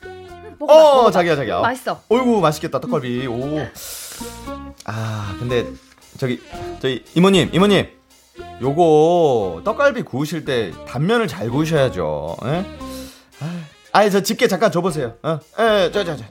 [0.60, 1.10] 먹어봐, 어, 먹어봐.
[1.10, 1.58] 자기야, 자기야.
[1.58, 1.62] 어.
[1.62, 2.00] 맛있어.
[2.08, 3.26] 어이구, 맛있겠다, 떡갈비.
[3.26, 3.66] 오.
[4.84, 5.66] 아, 근데,
[6.18, 6.40] 저기,
[6.80, 7.88] 저희, 이모님, 이모님.
[8.60, 12.36] 요거, 떡갈비 구우실 때 단면을 잘 구우셔야죠.
[12.44, 12.64] 에?
[13.40, 13.60] 아,
[13.92, 15.14] 아이, 저 집게 잠깐 줘 보세요.
[15.22, 16.24] 어, 에, 저, 저, 저.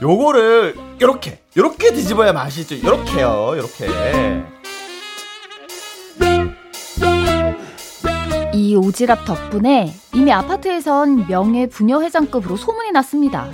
[0.00, 2.80] 요거를, 요렇게, 요렇게 뒤집어야 맛있죠.
[2.80, 4.57] 요렇게요, 요렇게.
[8.68, 13.48] 이 오지랖 덕분에 이미 아파트에선 명예 부녀 회장급으로 소문이 났습니다.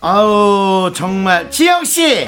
[0.00, 2.26] 아우 정말 지영 씨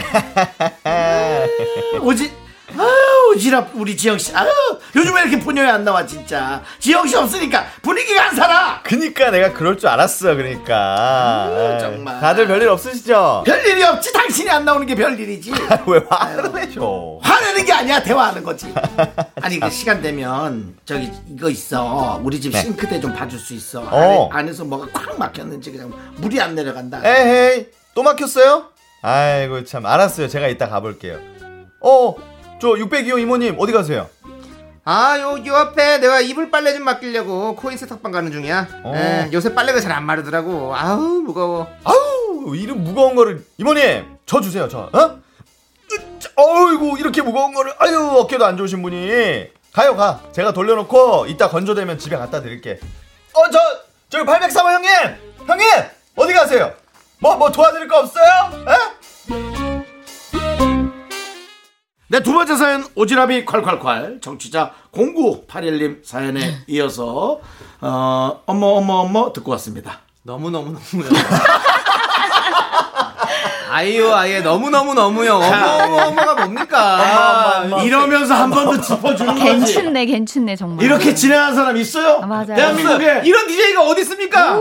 [2.02, 2.30] 오지
[2.76, 4.34] 아유 지랍 우리 지영 씨.
[4.36, 4.48] 아유
[4.96, 6.62] 요즘 왜 이렇게 분녀에 안 나와 진짜.
[6.80, 8.80] 지영 씨 없으니까 분위기가 안 살아.
[8.82, 10.34] 그니까 내가 그럴 줄 알았어.
[10.34, 11.46] 그러니까.
[11.50, 12.20] 아유, 정말.
[12.20, 13.44] 다들 별일 없으시죠?
[13.46, 15.52] 별일이 없지 당신이 안 나오는 게 별일이지.
[15.86, 17.20] 왜 화를 내죠?
[17.22, 18.72] 화내는 게 아니야 대화하는 거지.
[19.44, 22.18] 아니 그 시간 되면 저기 이거 있어.
[22.24, 22.62] 우리 집 네.
[22.62, 23.82] 싱크대 좀 봐줄 수 있어.
[23.82, 24.28] 어.
[24.32, 27.02] 안에, 안에서 뭐가 콱 막혔는지 그냥 물이 안 내려간다.
[27.04, 28.68] 에헤이 또 막혔어요?
[29.02, 30.28] 아이고 참 알았어요.
[30.28, 31.18] 제가 이따 가볼게요.
[31.80, 32.14] 어,
[32.58, 34.08] 저 602호 이모님 어디 가세요?
[34.86, 38.68] 아, 요, 요 앞에 내가 이불 빨래 좀 맡기려고 코인 세탁방 가는 중이야.
[38.84, 38.92] 어.
[38.94, 40.74] 예, 요새 빨래가 잘 안 마르더라고.
[40.74, 41.66] 아우, 무거워.
[41.84, 44.88] 아우 이런 무거운 거를 이모님 저 주세요 저.
[44.92, 45.18] 어?
[46.36, 50.20] 어이구 이렇게 무거운 거를 아유 어깨도 안 좋으신 분이 가요 가.
[50.32, 52.78] 제가 돌려놓고 이따 건조되면 집에 갖다 드릴게.
[53.34, 53.58] 어 저
[54.08, 54.90] 저기 803호 형님
[55.46, 55.66] 형님
[56.16, 56.72] 어디 가세요?
[57.20, 58.24] 뭐뭐 도와드릴 거 없어요?
[58.68, 58.94] 에?
[62.08, 67.40] 네, 두 번째 사연 오지랖이 콸콸콸 정취자 0981님 사연에 이어서
[67.80, 70.00] 어, 어머 어머 어머 듣고 왔습니다.
[70.22, 71.08] 너무너무너무요.
[73.74, 75.34] 아이요, 아예 너무너무너무요.
[75.34, 77.64] 어머어머가 뭡니까?
[77.82, 79.44] 이러면서 한 번 더 짚어주는 거지.
[79.44, 80.84] 괜찮네, 괜찮네, 정말.
[80.84, 82.20] 이렇게 진행한 사람 있어요?
[82.22, 82.54] 아, 맞아요.
[82.54, 84.58] 대한민국에 이런 DJ가 어디 있습니까?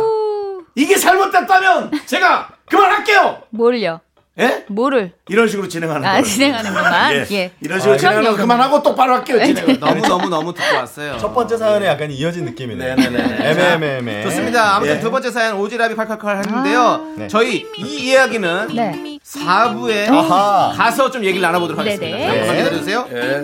[0.75, 3.43] 이게 잘못됐다면 제가 그만할게요.
[3.51, 3.99] 뭘요?
[4.39, 4.65] 예?
[4.67, 5.11] 뭐를?
[5.29, 6.23] 이런 식으로 진행하는 아, 거예요.
[6.25, 7.13] 진행하는구만.
[7.13, 7.27] 예.
[7.31, 7.51] 예.
[7.61, 9.43] 이런 식으로 진행하는 거 그만하고 똑바로 할게요.
[9.45, 9.79] 진행을.
[9.79, 11.17] 너무 너무 너무 듣고 왔어요.
[11.19, 12.95] 첫 번째 사연에 약간 이어진 느낌이네.
[12.95, 13.49] 네네네.
[13.51, 14.23] 애매애매애매.
[14.23, 14.75] 좋습니다.
[14.75, 14.99] 아무튼 예.
[14.99, 17.13] 두 번째 사연 오지랅이 칼칼칼 했는데요.
[17.17, 17.27] 네.
[17.27, 19.19] 저희 이 이야기는 네.
[19.23, 20.73] 4부에 아하.
[20.75, 22.17] 가서 좀 얘기를 나눠보도록 하겠습니다.
[22.17, 22.27] 네네.
[22.27, 22.63] 잠깐만 네.
[22.63, 23.07] 기다려주세요.
[23.11, 23.43] 예.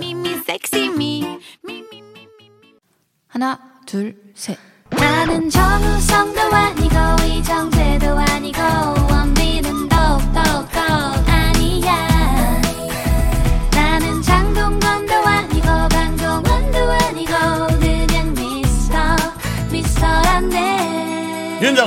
[3.27, 4.57] 하나, 둘, 셋.
[4.89, 6.95] 나는 정우성도 아니고
[7.27, 8.59] 이정재도 아니고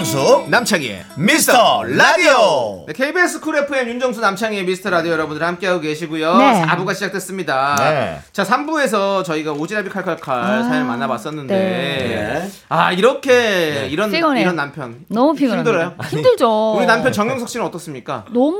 [0.03, 2.84] 윤정수 남창희의 미스터 라디오.
[2.88, 6.38] 네, KBS 쿨 FM 윤정수 남창희의 미스터 라디오 여러분들 함께하고 계시고요.
[6.38, 6.62] 네.
[6.66, 7.76] 4부가 시작됐습니다.
[7.78, 8.18] 네.
[8.32, 12.50] 자, 3부에서 저희가 오지랖이 칼칼칼 사연 만나봤었는데 네.
[12.68, 14.42] 아, 이렇게 이런 피곤해요.
[14.42, 15.70] 이런 남편 너무 피곤합니다.
[15.70, 15.94] 힘들어요?
[16.11, 16.72] 힘들죠.
[16.76, 18.24] 우리 남편 정영석 씨는 어떻습니까?
[18.32, 18.59] 너무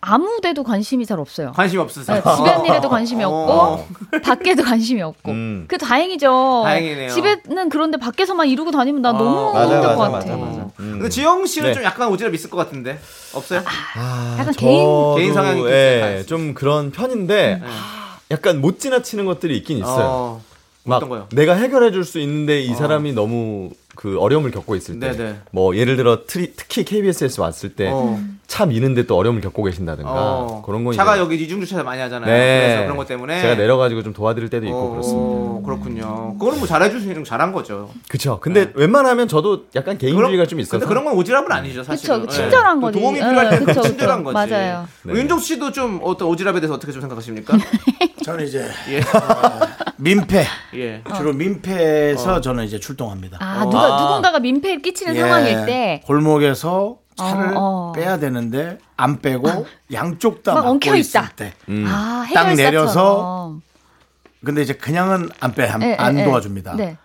[0.00, 1.52] 아무 데도 관심이 잘 없어요.
[1.52, 2.16] 관심 없으세요?
[2.16, 3.86] 네, 집안일에도 관심이 없고 어.
[4.22, 5.64] 밖에도 관심이 없고 음.
[5.68, 6.62] 그 다행이죠.
[6.64, 7.10] 다행이네요.
[7.10, 9.12] 집에는 그런데 밖에서만 이루고 다니면 나 어.
[9.12, 10.36] 너무 힘들 맞아요, 것 같아.
[10.36, 10.70] 맞아요.
[10.80, 10.90] 음.
[10.92, 11.74] 근데 지영 씨는 네.
[11.74, 12.98] 좀 약간 오지랖 있을 것 같은데
[13.34, 13.62] 없어요?
[13.96, 16.22] 아, 약간 저도, 개인- 개인 성향이 좀 예.
[16.26, 20.06] 좀 그런 편인데 아, 약간 못 지나치는 것들이 있긴 있어요.
[20.06, 20.42] 어,
[20.84, 21.26] 막 어떤 거요?
[21.32, 25.36] 내가 해결해 줄 수 있는데 이 사람이 너무 그 어려움을 겪고 있을 때, 네네.
[25.50, 28.66] 뭐 예를 들어 트리, 특히 KBS에서 왔을 때차 어.
[28.66, 30.62] 미는데 또 어려움을 겪고 계신다든가 어.
[30.64, 32.30] 그런 거 차가 이제 여기 이중 주차 많이 하잖아요.
[32.30, 32.60] 네.
[32.60, 35.64] 그래서 그런 것 때문에 제가 내려가지고 좀 도와드릴 때도 있고 어, 그렇습니다.
[35.64, 36.36] 그렇군요.
[36.38, 37.90] 그거는 뭐 잘해주시는 거 잘한 거죠.
[38.08, 38.38] 그쵸.
[38.40, 42.08] 근데 웬만하면 저도 약간 개인주의가 좀 있어서 근데 그런 건 오지랖은 아니죠, 사실.
[42.08, 42.98] 그쵸, 친절한 거지.
[42.98, 44.24] 도움이 필요할 때 예, 그쵸, 친절한.
[44.24, 44.34] 거지.
[44.34, 44.86] 맞아요.
[45.02, 45.14] 네.
[45.14, 47.56] 윤종 씨도 좀 어떤 오지랖에 대해서 어떻게 좀 생각하십니까?
[48.24, 49.00] 저는 이제 예.
[49.96, 51.02] 민폐 예.
[51.16, 53.38] 주로 민폐에서 저는 이제 출동합니다.
[53.40, 57.92] 아, 누가 누군가가 민폐를 끼치는 상황일 때 골목에서 차를 어, 어.
[57.92, 61.30] 빼야 되는데 안 빼고 양쪽 다 엉켜 있을 있다.
[61.36, 61.52] 때.
[61.86, 62.56] 아, 딱 해결사처럼.
[62.56, 63.56] 내려서
[64.44, 66.24] 근데 이제 그냥은 안 빼, 안, 예, 안 예, 예.
[66.24, 66.74] 도와줍니다.
[66.76, 66.96] 네.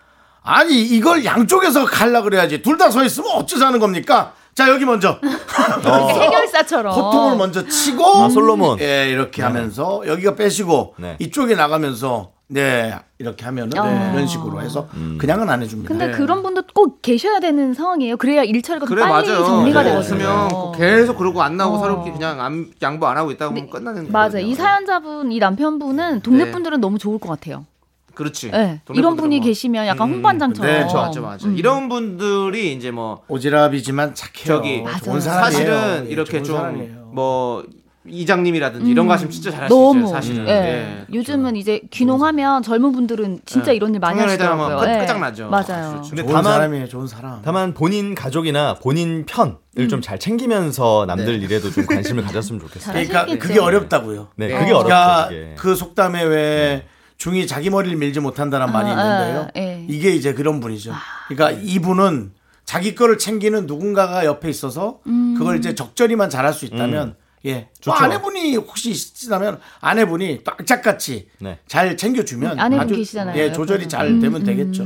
[0.42, 4.32] 아니 이걸 양쪽에서 갈라 그래야지 둘 다 서 있으면 어쩌자는 겁니까?
[4.54, 6.92] 자 여기 먼저 그러니까 해결사처럼.
[6.94, 8.80] 호통을 먼저 치고 아, 솔로몬.
[8.80, 11.16] 예 이렇게 하면서 여기가 빼시고 네.
[11.18, 14.10] 이쪽이 나가면서 네 이렇게 하면은 어.
[14.12, 15.16] 이런 식으로 해서 음.
[15.20, 15.86] 그냥은 안 해줍니다.
[15.88, 16.12] 근데 네.
[16.12, 18.16] 그런 분도 꼭 계셔야 되는 상황이에요.
[18.16, 19.44] 그래야 일 처리가 좀 그래 빨리 맞아요.
[19.44, 19.90] 정리가 네.
[19.90, 20.28] 되거든요.
[20.28, 21.78] 없으면 계속 그러고 안 나오고 어.
[21.78, 24.30] 서로 그냥 안, 양보 안 하고 있다 보면 끝나는 맞아요.
[24.30, 24.46] 거거든요.
[24.50, 26.50] 이 사연자분, 이 남편분은 동네 네.
[26.50, 27.66] 분들은 너무 좋을 것 같아요.
[28.14, 28.50] 그렇지.
[28.50, 28.80] 네.
[28.84, 30.72] 동네 이런 분들은 분이 뭐- 계시면 약간 음, 홍반장처럼.
[30.72, 31.46] 네, 맞아 맞아 맞아.
[31.46, 31.56] 음.
[31.56, 34.46] 이런 분들이 이제 뭐 오지랖이지만 착해요.
[34.56, 34.98] 저기 맞아요.
[35.04, 35.52] 좋은 사람이에요.
[35.52, 36.88] 사실은 예, 이렇게 좋은 사람이에요.
[36.94, 37.64] 좀 뭐
[38.08, 39.66] 이장님이라든지 이런 거 하시면 진짜 음.
[39.66, 40.06] 있어요.
[40.06, 40.46] 사실은.
[40.48, 40.50] 예.
[40.52, 41.04] 예.
[41.12, 43.76] 요즘은 이제 귀농하면 젊은 분들은 진짜 예.
[43.76, 44.78] 이런 일 많이 하시더라고요.
[44.78, 44.98] 끝- 예.
[45.00, 45.48] 끝장나죠.
[45.50, 45.90] 맞아요.
[45.90, 46.08] 그렇죠.
[46.08, 46.88] 근데 좋은 다만 사람이에요.
[46.88, 47.40] 좋은 사람.
[47.42, 52.94] 다만 본인 가족이나 본인 편을 좀잘 챙기면서 남들 일에도 좀 관심을 가졌으면 좋겠어요.
[52.94, 53.46] 잘 그러니까.
[53.46, 54.28] 그게 어렵다고요.
[54.36, 54.54] 네, 네.
[54.54, 55.28] 그게 그러니까 어렵죠.
[55.34, 55.54] 그게.
[55.58, 56.86] 그 속담에 왜
[57.18, 59.40] 중이 자기 머리를 밀지 못한다는 말이 아, 있는데요.
[59.42, 59.84] 아, 예.
[59.88, 60.94] 이게 이제 그런 분이죠.
[61.28, 62.32] 그러니까 이분은
[62.64, 65.34] 자기 거를 챙기는 누군가가 옆에 있어서 음.
[65.36, 67.52] 그걸 이제 적절히만 잘할 수 있다면 예.
[67.54, 67.92] 뭐 좋죠.
[67.92, 71.58] 아내분이 혹시 있다면 아내분이 딱짝같이 네.
[71.66, 73.52] 잘 챙겨주면 음, 아내분 아주 계시잖아요, 예.
[73.52, 74.84] 조절이 잘 되면 되겠죠.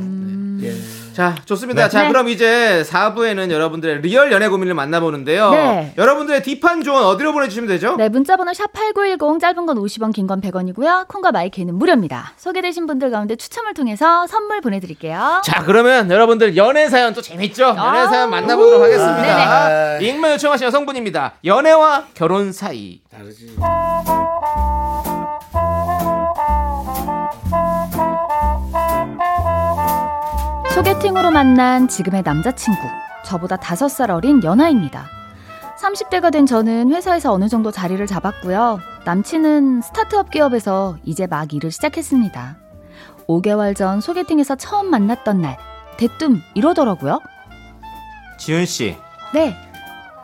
[0.63, 1.04] 예.
[1.15, 1.89] 자, 좋습니다.
[1.89, 2.09] 자, 네.
[2.09, 5.51] 그럼 이제 4부에는 여러분들의 real 연애 고민을 만나보는데요.
[5.53, 5.95] 네.
[5.97, 7.95] 여러분들의 deep한 조언 어디로 보내주시면 되죠?
[7.97, 11.07] 네, 문자번호 샵8910 짧은 건 50원, 긴 건 100원이고요.
[11.07, 12.33] 콩과 마이크는 무료입니다.
[12.37, 15.43] 소개되신 분들 가운데 추첨을 통해서 선물 보내드릴게요.
[15.45, 17.63] 자, 그러면 여러분들 연애 사연 또 재밌죠?
[17.63, 19.69] 연애 아, 사연 만나보도록 하겠습니다.
[19.69, 20.05] 네네.
[20.07, 21.35] 익명 요청하신 여성분입니다.
[21.45, 23.01] 연애와 결혼 사이.
[23.11, 23.55] 다르지.
[30.75, 32.81] 소개팅으로 만난 지금의 남자친구.
[33.25, 35.07] 저보다 5살 어린 연하입니다.
[35.81, 38.81] 30대가 된 저는 회사에서 어느 정도 자리를 잡았고요.
[39.05, 42.57] 남친은 스타트업 기업에서 이제 막 일을 시작했습니다.
[43.29, 45.57] 5개월 전 소개팅에서 처음 만났던 날,
[45.97, 47.21] 대뜸 이러더라고요.
[48.39, 48.97] 지은 씨,
[49.33, 49.55] 네,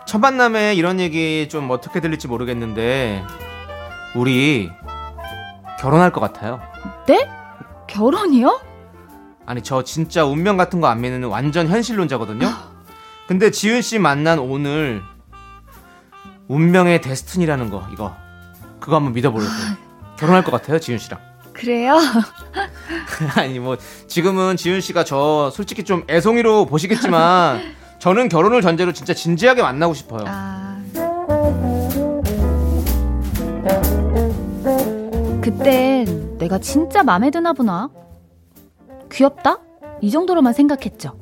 [0.05, 3.23] 첫 만남에 이런 얘기 좀 어떻게 들릴지 모르겠는데,
[4.17, 4.69] 우리
[5.79, 6.61] 결혼할 것 같아요.
[7.07, 7.29] 네?
[7.87, 8.70] 결혼이요?
[9.47, 12.49] 아니, 저 진짜 운명 같은 거 안 믿는 완전 현실론자거든요?
[13.27, 15.03] 근데 지은 씨 만난 오늘,
[16.49, 18.15] 운명의 데스티니라는 거, 이거.
[18.81, 19.51] 그거 한번 믿어보려고.
[20.19, 21.21] 결혼할 것 같아요, 지은 씨랑.
[21.53, 21.99] 그래요?
[23.37, 23.77] 아니 뭐
[24.07, 27.61] 지금은 지윤 씨가 저 솔직히 좀 애송이로 보시겠지만
[27.99, 30.25] 저는 결혼을 전제로 진짜 진지하게 만나고 싶어요.
[30.27, 30.81] 아.
[35.43, 37.89] 그땐 내가 진짜 마음에 드나 보나?
[39.11, 39.59] 귀엽다?
[40.01, 41.19] 이 정도로만 생각했죠.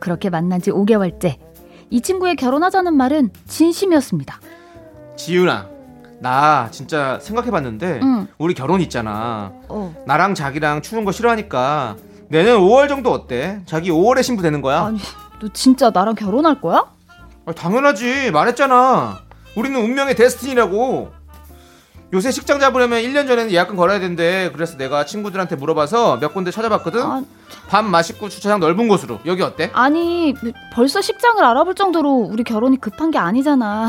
[0.00, 1.36] 그렇게 만난 지 5개월째.
[1.90, 4.40] 이 친구의 결혼하자는 말은 진심이었습니다.
[5.16, 5.68] 지윤아,
[6.20, 8.26] 나 진짜 생각해봤는데 응.
[8.38, 9.52] 우리 결혼 있잖아.
[9.68, 9.94] 어.
[10.06, 11.96] 나랑 자기랑 추운 거 싫어하니까
[12.28, 13.60] 내년 5월 정도 어때?
[13.66, 14.86] 자기 5월에 신부 되는 거야?
[14.86, 14.98] 아니,
[15.40, 16.84] 너 진짜 나랑 결혼할 거야?
[17.46, 18.32] 아, 당연하지.
[18.32, 19.18] 말했잖아.
[19.56, 21.10] 우리는 운명의 데스티니라고.
[22.12, 24.50] 요새 식장 잡으려면 1년 전에는 예약금 걸어야 된대.
[24.52, 27.02] 그래서 내가 친구들한테 물어봐서 몇 군데 찾아봤거든.
[27.02, 27.22] 아,
[27.68, 29.18] 밥 맛있고 주차장 넓은 곳으로.
[29.26, 29.70] 여기 어때?
[29.74, 30.32] 아니,
[30.72, 33.88] 벌써 식장을 알아볼 정도로 우리 결혼이 급한 게 아니잖아.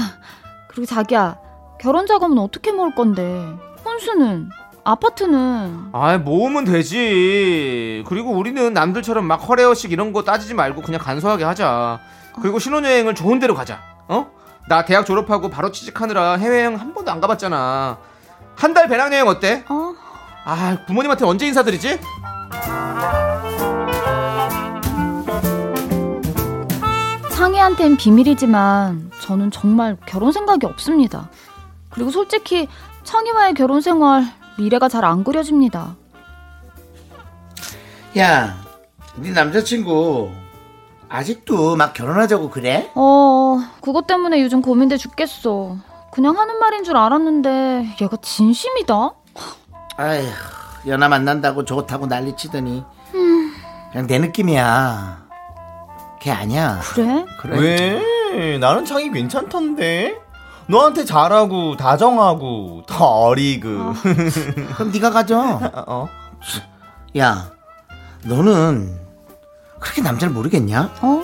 [0.69, 1.37] 그리고 자기야,
[1.79, 3.45] 결혼 자금은 어떻게 모을 건데?
[3.85, 4.49] 혼수는?
[4.83, 5.89] 아파트는?
[5.91, 8.03] 아, 모으면 되지.
[8.07, 11.99] 그리고 우리는 남들처럼 막 허례허식 이런 거 따지지 말고 그냥 간소하게 하자.
[12.41, 13.79] 그리고 신혼여행을 좋은 데로 가자.
[14.07, 14.31] 어?
[14.67, 17.97] 나 대학 졸업하고 바로 취직하느라 해외여행 한 번도 안 가봤잖아.
[18.55, 19.63] 한 달 배낭여행 어때?
[19.69, 19.93] 어?
[20.43, 21.99] 아, 부모님한테 언제 인사드리지?
[27.31, 31.29] 상희한텐 비밀이지만 저는 정말 결혼 생각이 없습니다.
[31.89, 32.67] 그리고 솔직히
[33.03, 34.25] 창희와의 결혼 생활
[34.57, 35.95] 미래가 잘 안 그려집니다.
[38.17, 38.57] 야,
[39.17, 40.31] 네 남자친구
[41.09, 42.91] 아직도 막 결혼하자고 그래?
[42.95, 45.77] 어, 그것 때문에 요즘 고민돼 죽겠어.
[46.11, 49.11] 그냥 하는 말인 줄 알았는데 얘가 진심이다.
[49.97, 50.25] 아휴,
[50.87, 52.83] 연하 만난다고 좋다고 난리치더니
[53.91, 55.27] 그냥 내 느낌이야.
[56.19, 56.79] 걔 아니야.
[56.93, 57.25] 그래?
[57.39, 57.59] 그래.
[58.33, 58.57] 왜?
[58.57, 60.19] 나는 창이 괜찮던데.
[60.69, 63.69] 너한테 잘하고 다정하고 더 어리고.
[64.75, 65.59] 그럼 네가 가져.
[65.87, 66.09] 어?
[67.17, 67.49] 야,
[68.25, 69.06] 너는
[69.79, 70.91] 그렇게 남자를 모르겠냐?
[71.01, 71.23] 어?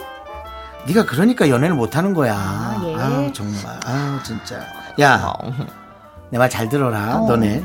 [0.88, 2.36] 네가 그러니까 연애를 못 하는 거야.
[2.36, 2.95] 아, 예.
[2.95, 3.80] 아, 정말.
[3.86, 4.60] 아, 진짜.
[4.99, 5.34] 야,
[6.30, 7.18] 내 말 잘 들어라.
[7.22, 7.28] 어.
[7.28, 7.64] 너네.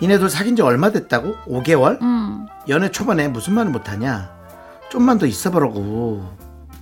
[0.00, 1.34] 니네도 사귄 지 얼마 됐다고?
[1.46, 2.00] 5개월?
[2.02, 2.46] 음.
[2.68, 4.30] 연애 초반에 무슨 말을 못 하냐?
[4.90, 6.24] 좀만 더 있어보라고.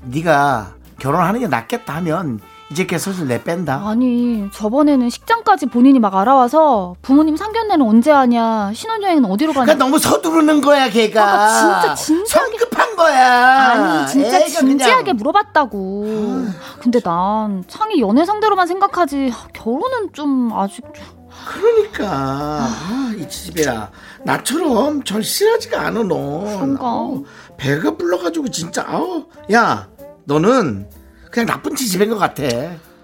[0.03, 2.41] 네가 결혼하는 게 낫겠다 하면
[2.73, 3.83] 이제 걔 슬슬 내 뺀다.
[3.87, 9.99] 아니 저번에는 식장까지 본인이 막 알아와서 부모님 상견례는 언제 하냐 신혼여행은 어디로 가냐 그러니까 너무
[10.01, 11.23] 서두르는 거야, 걔가.
[11.25, 12.27] 아, 진짜 진지하게-
[12.59, 13.71] 성급한 거야.
[13.71, 16.47] 아니 진짜 진지하게 그냥- 물어봤다고
[16.81, 23.91] 근데 난 창이 연애 상대로만 생각하지 결혼은 좀 아직 좀- 그러니까 아, 이 집이야
[24.25, 26.81] 나처럼 절실하지가 않아 너 그런가?
[26.85, 27.23] 어,
[27.57, 29.87] 배가 불러가지고 진짜 아우 야
[30.25, 30.89] 너는
[31.37, 32.45] 그냥 나쁜 지집인 것 같아.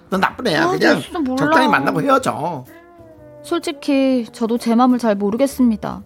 [0.09, 0.65] 넌 나쁜 애야.
[0.65, 1.03] 아, 그냥.
[1.37, 2.65] 적당히 만나고 헤어져.
[3.43, 6.03] 솔직히 저도 제 마음을 잘 모르겠습니다.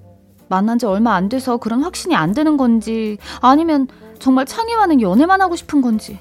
[0.48, 3.86] 만난 지 얼마 안 돼서 그런 확신이 안 드는 건지 아니면
[4.18, 6.18] 정말 창희와는 연애만 하고 싶은 건지.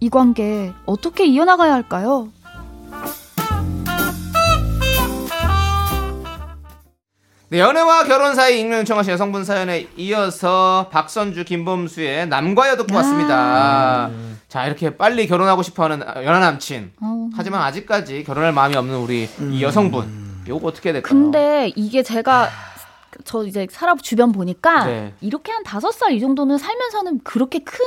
[0.00, 2.28] 이 관계 어떻게 이어나가야 할까요?
[7.50, 14.10] 네, 연애와 결혼 사이 익명 요청하신 여성분 사연에 이어서 박선주, 김범수의 남과여 듣고 왔습니다.
[14.48, 16.92] 자, 이렇게 빨리 결혼하고 싶어하는 연하 남친.
[17.00, 17.28] 어.
[17.36, 20.24] 하지만 아직까지 결혼할 마음이 없는 우리 이 여성분.
[20.48, 21.08] 요거 어떻게 될까요?
[21.08, 22.48] 근데 이게 제가
[23.24, 25.14] 저 이제 사람 주변 보니까 네.
[25.20, 27.78] 이렇게 한 다섯 살 이 정도는 살면서는 그렇게 큰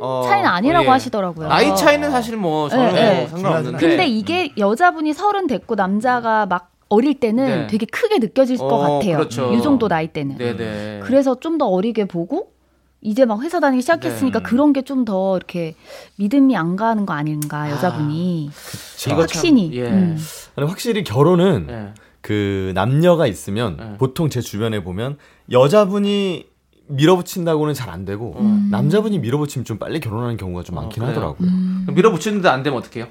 [0.00, 0.88] 어, 차이는 아니라고 예.
[0.90, 1.48] 하시더라고요.
[1.48, 3.26] 나이 차이는 사실 뭐 저는 네, 뭐 네.
[3.28, 3.78] 상관없는데.
[3.78, 7.66] 근데 이게 여자분이 서른 됐고 남자가 막 어릴 때는 네.
[7.68, 9.16] 되게 크게 느껴질 것 어, 같아요.
[9.18, 9.52] 그렇죠.
[9.54, 10.36] 이 정도 나이 때는.
[10.38, 11.00] 네네.
[11.04, 12.52] 그래서 좀 더 어리게 보고
[13.00, 14.42] 이제 막 회사 다니기 시작했으니까 네.
[14.44, 15.74] 그런 게 좀 더 이렇게
[16.16, 18.52] 믿음이 안 가는 거 아닌가 여자분이 이거
[18.96, 19.70] 참- 확신이.
[19.74, 19.88] 예.
[19.88, 20.16] 음.
[20.56, 21.88] 아니, 확실히 결혼은 예.
[22.20, 23.96] 그 남녀가 있으면 네.
[23.98, 25.16] 보통 제 주변에 보면
[25.50, 26.46] 여자분이
[26.88, 28.68] 밀어붙인다고는 잘 안 되고 음.
[28.70, 31.06] 남자분이 밀어붙이면 좀 빨리 결혼하는 경우가 좀 많긴 어?
[31.06, 31.48] 하더라고요.
[31.48, 31.86] 음.
[31.92, 33.06] 밀어붙이는데 안 되면 어떡해요?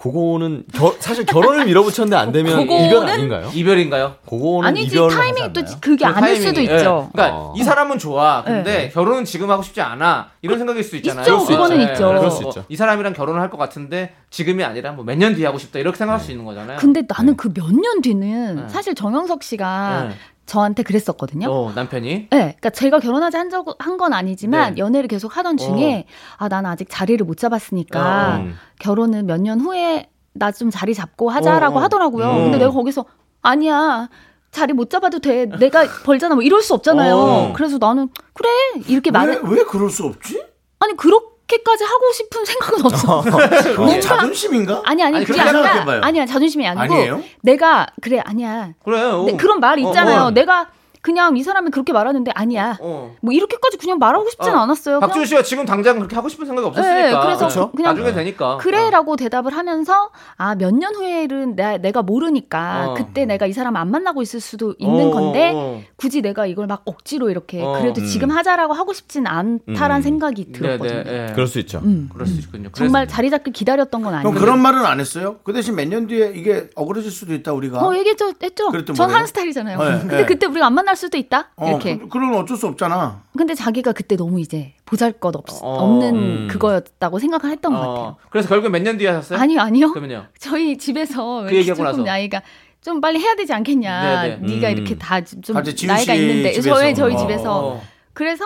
[0.00, 3.50] 그거는 겨- 사실 결혼을 밀어붙였는데 안 되면 이별 아닌가요?
[3.52, 4.14] 이별인가요?
[4.28, 5.60] 그거는 아니지 타이밍이 또?
[5.80, 6.76] 그게 그 아닐 수도 타이밍이.
[6.78, 7.08] 있죠.
[7.08, 7.12] 예.
[7.12, 7.54] 그러니까 어.
[7.56, 8.44] 이 사람은 좋아.
[8.44, 8.88] 근데 네.
[8.90, 10.28] 결혼은 지금 하고 싶지 않아.
[10.40, 11.22] 이런 생각일 수 있잖아요.
[11.22, 11.44] 있죠.
[11.44, 11.82] 그거는 예.
[11.92, 12.06] 있죠.
[12.08, 12.64] 그래서 그럴 수 있죠.
[12.68, 15.78] 이 사람이랑 결혼을 할 것 같은데 지금이 아니라 뭐 몇 년 뒤에 하고 싶다.
[15.80, 16.76] 이렇게 생각할 수 있는 거잖아요.
[16.78, 18.68] 근데 나는 그몇 년 뒤는 네.
[18.68, 20.14] 사실 정영석 씨가 네.
[20.48, 21.48] 저한테 그랬었거든요.
[21.50, 24.78] 어, 남편이 네, 그러니까 제가 결혼하지 한 적 한 건 아니지만 네.
[24.80, 26.06] 연애를 계속 하던 중에
[26.38, 28.40] 아 나는 아직 자리를 못 잡았으니까 어.
[28.40, 28.54] 음.
[28.80, 31.82] 결혼은 몇 년 후에 나 좀 자리 잡고 하자라고 어, 어.
[31.84, 32.26] 하더라고요.
[32.30, 32.42] 음.
[32.44, 33.04] 근데 내가 거기서
[33.42, 34.08] 아니야
[34.50, 37.16] 자리 못 잡아도 돼 내가 벌잖아 뭐 이럴 수 없잖아요.
[37.16, 37.52] 어.
[37.54, 38.48] 그래서 나는 그래
[38.88, 40.42] 이렇게 왜, 말을 왜 그럴 수 없지?
[40.80, 41.26] 아니 그렇게
[41.56, 43.22] 까지 하고 싶은 생각은 없어.
[43.24, 44.82] 그게 뭔가- 자존심인가?
[44.84, 46.00] 아니 아니 아니, 그게 아니라.
[46.02, 47.22] 아니야 자존심이 아니고 아니에요?
[47.40, 49.24] 내가 그래 아니야 그래요.
[49.24, 50.20] 네, 그런 말 있잖아요.
[50.22, 50.30] 어, 어.
[50.30, 50.68] 내가
[51.02, 52.76] 그냥 이 사람이 그렇게 말하는데 아니야.
[52.80, 53.14] 어.
[53.20, 54.58] 뭐 이렇게까지 그냥 말하고 싶진 어.
[54.58, 55.00] 않았어요.
[55.00, 57.02] 박준 씨가 지금 당장 그렇게 하고 싶은 생각이 없었으니까.
[57.02, 57.70] 네, 그래서 그렇죠?
[57.72, 58.56] 그냥 나중에 되니까.
[58.58, 62.94] 그래라고 대답을 하면서 아 몇 년 후에는 내, 내가 모르니까 어.
[62.94, 65.82] 그때 내가 이 사람 안 만나고 있을 수도 있는 어, 건데 어.
[65.96, 67.72] 굳이 내가 이걸 막 억지로 이렇게 어.
[67.80, 68.06] 그래도 음.
[68.06, 70.02] 지금 하자라고 하고 싶진 않다라는 음.
[70.02, 71.02] 생각이 네, 들었거든요.
[71.04, 71.32] 네, 네.
[71.32, 71.80] 그럴 수 있죠.
[71.84, 72.08] 음.
[72.12, 72.70] 그럴 수 있군요.
[72.74, 74.34] 정말 그래서- 자리 잡기 기다렸던 건 아니에요.
[74.38, 75.36] 그런 말은 안 했어요?
[75.44, 77.78] 그 대신 몇 년 뒤에 이게 억울해질 수도 있다 우리가.
[77.86, 78.70] 어 얘기했죠, 했죠.
[78.70, 79.14] 그랬더니 전 뭐래요?
[79.16, 79.78] 하는 스타일이잖아요.
[79.78, 80.24] 네, 근데 네.
[80.26, 81.50] 그때 우리가 안 만날 수도 있다.
[81.56, 81.98] 어, 이렇게.
[81.98, 83.22] 그, 그건 어쩔 수 없잖아.
[83.36, 86.48] 근데 자기가 그때 너무 이제 보잘것 없, 어, 없는 음.
[86.50, 88.16] 그거였다고 생각을 했던 것 어, 같아요.
[88.30, 89.38] 그래서 결국 몇 년 뒤에 하셨어요?
[89.38, 89.90] 아니요, 아니요.
[89.92, 90.26] 그러면요.
[90.40, 92.02] 저희 집에서 그 얘기하고 조금 나서.
[92.02, 92.40] 나이가
[92.80, 94.22] 좀 빨리 해야 되지 않겠냐.
[94.22, 94.54] 네, 네.
[94.54, 94.72] 네가 음.
[94.78, 96.74] 이렇게 다 좀 나이가 씨 있는데 집에서.
[96.74, 97.82] 저희 저희 어, 집에서 어.
[98.14, 98.44] 그래서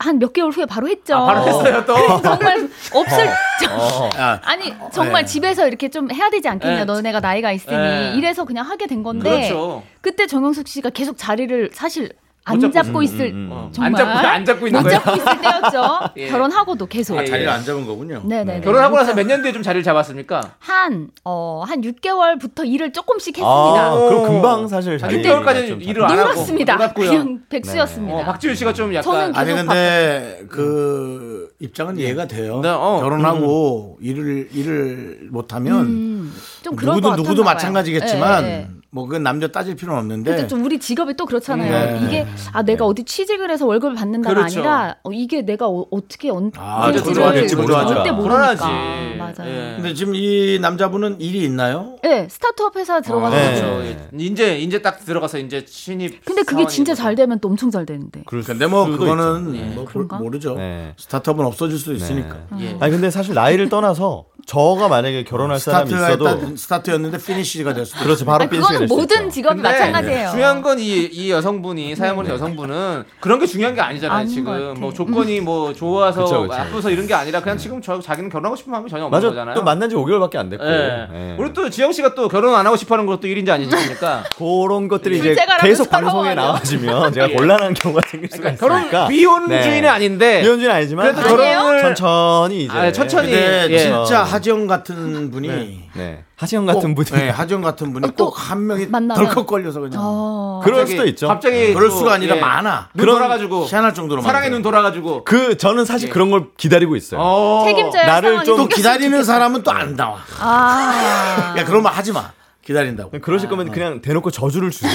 [0.00, 1.14] 한몇 개월 후에 바로 했죠.
[1.14, 1.94] 아, 바로 했어요 또.
[2.22, 3.28] 정말 없을
[3.70, 4.08] 어.
[4.18, 5.26] 야, 아니 정말 네.
[5.26, 6.84] 집에서 이렇게 좀 해야 되지 않겠냐 네.
[6.86, 8.14] 너네가 나이가 있으니 네.
[8.16, 9.82] 이래서 그냥 하게 된 건데 그렇죠.
[10.00, 12.10] 그때 정영숙 씨가 계속 자리를 사실
[12.44, 13.48] 안못 잡고 잡고 있을 음, 음, 음.
[13.52, 13.68] 어.
[13.72, 15.00] 정말 안 잡고 안 잡고 있는 못 거예요.
[15.00, 16.00] 잡고 있을 때였죠.
[16.16, 16.28] 예.
[16.28, 17.14] 결혼하고도 계속.
[17.18, 17.48] 아, 자리를 예.
[17.48, 18.22] 안 잡은 거군요.
[18.24, 18.62] 네네.
[18.62, 20.40] 결혼하고 나서 몇 년 뒤에 좀 자리를 잡았습니까?
[20.58, 24.08] 한, 어, 한 6개월부터 일을 조금씩 아, 했습니다.
[24.08, 26.76] 그럼 금방 사실 한 자리 6개월까지 좀 일을 안 하고 놀았습니다.
[26.76, 27.10] 놀았고요.
[27.10, 28.16] 그냥 백수였습니다.
[28.16, 32.60] 어, 박지윤 씨가 좀 약간 저는 아니 근데 그 입장은 이해가 돼요.
[32.62, 33.00] 네, 어.
[33.02, 37.44] 결혼하고 일을 일을 못 하면 음, 좀 그런 누구도 것 누구도.
[37.44, 38.68] 마찬가지겠지만 예, 예.
[38.92, 42.00] 뭐 그건 남녀 따질 필요는 없는데 근데 좀 우리 직업이 또 그렇잖아요.
[42.00, 42.06] 네.
[42.06, 44.58] 이게 아 내가 어디 취직을 해서 월급을 받는다가 그렇죠.
[44.58, 47.86] 아니라 어, 이게 내가 어, 떻게 언 아, 맞아, 될지를 구조화될지 모르니까.
[47.86, 48.64] 절대 불안하지.
[48.64, 49.32] 모르니까.
[49.38, 49.50] 맞아요.
[49.50, 49.72] 예.
[49.76, 51.96] 근데 지금 이 남자분은 일이 있나요?
[52.02, 53.60] 네, 스타트업 회사 들어가서 네.
[53.60, 53.84] 그렇죠.
[53.84, 54.08] 예.
[54.18, 56.24] 이제 이제 딱 들어가서 이제 신입.
[56.24, 56.90] 근데 그게 진짜.
[56.94, 58.22] 잘 되면 또 엄청 잘 되는데.
[58.26, 59.74] 그럴 근데 뭐 그거는.
[59.76, 59.86] 뭐 예.
[59.86, 60.16] 그런가?
[60.18, 60.56] 모르죠.
[60.56, 60.94] 네.
[60.98, 62.38] 스타트업은 없어질 수도 있으니까.
[62.58, 62.76] 예.
[62.80, 67.84] 아니 근데 사실 나이를 떠나서 저가 만약에 결혼할 사람이 스타트가 있어도 일단 스타트였는데 피니시가 될
[67.86, 69.30] 수도 그렇죠 바로 아니, 삐지게 그거는 모든.
[69.30, 70.30] 직업이 마찬가지예요.
[70.30, 72.34] 중요한 건 이 이 여성분이 사연보는 네.
[72.34, 74.26] 여성분은 그런 게 중요한 게 아니잖아요.
[74.26, 74.74] 지금.
[74.78, 76.54] 뭐 조건이 뭐 좋아서 그쵸, 그쵸.
[76.54, 79.54] 아파서 이런 게 아니라 그냥 지금 저 자기는 결혼하고 싶은 마음이 전혀 없는 맞아 거잖아요.
[79.54, 81.06] 또 만난 지 5개월밖에 안 됐고 예.
[81.12, 81.34] 예.
[81.38, 84.24] 우리 또 지영 씨가 또 결혼 안 하고 싶어 하는 것도 일인지 아니십니까?
[84.38, 86.34] 그런 것들이 이제 계속 방송에.
[86.34, 89.88] 나와지면 제가 곤란한 경우가 생길 수가 그러니까 결혼 있으니까 비혼주의는 네.
[89.88, 93.32] 아닌데 비혼주의는 아니지만 그래도 결혼을 천천히 이제 아, 천천히.
[93.32, 93.78] 예.
[93.78, 98.66] 진짜 하지영 같은 분이 네 하지영 같은 꼭, 분이 네, 하지영 같은 분이 어, 또꼭한
[98.66, 99.24] 명이 만나면?
[99.26, 100.60] 덜컥 걸려서 그냥 어.
[100.64, 101.28] 그럴 수도 있죠.
[101.28, 102.40] 갑자기 그럴 또, 수가 아니라 예.
[102.40, 102.88] 많아.
[102.94, 104.56] 눈 그런- 돌아가지고 희한할 정도로 사랑의 많아요.
[104.56, 106.12] 눈 돌아가지고 그 저는 사실 예.
[106.12, 107.20] 그런 걸 기다리고 있어요.
[107.20, 107.64] 어.
[107.66, 109.22] 책임져야 나를 좀 또 기다리는.
[109.24, 110.18] 사람은 또 안 나와.
[110.38, 111.54] 아.
[111.58, 112.30] 야 그러면 하지 마.
[112.64, 113.18] 기다린다고.
[113.20, 114.88] 그러실 거면 그냥 대놓고 저주를 돼요.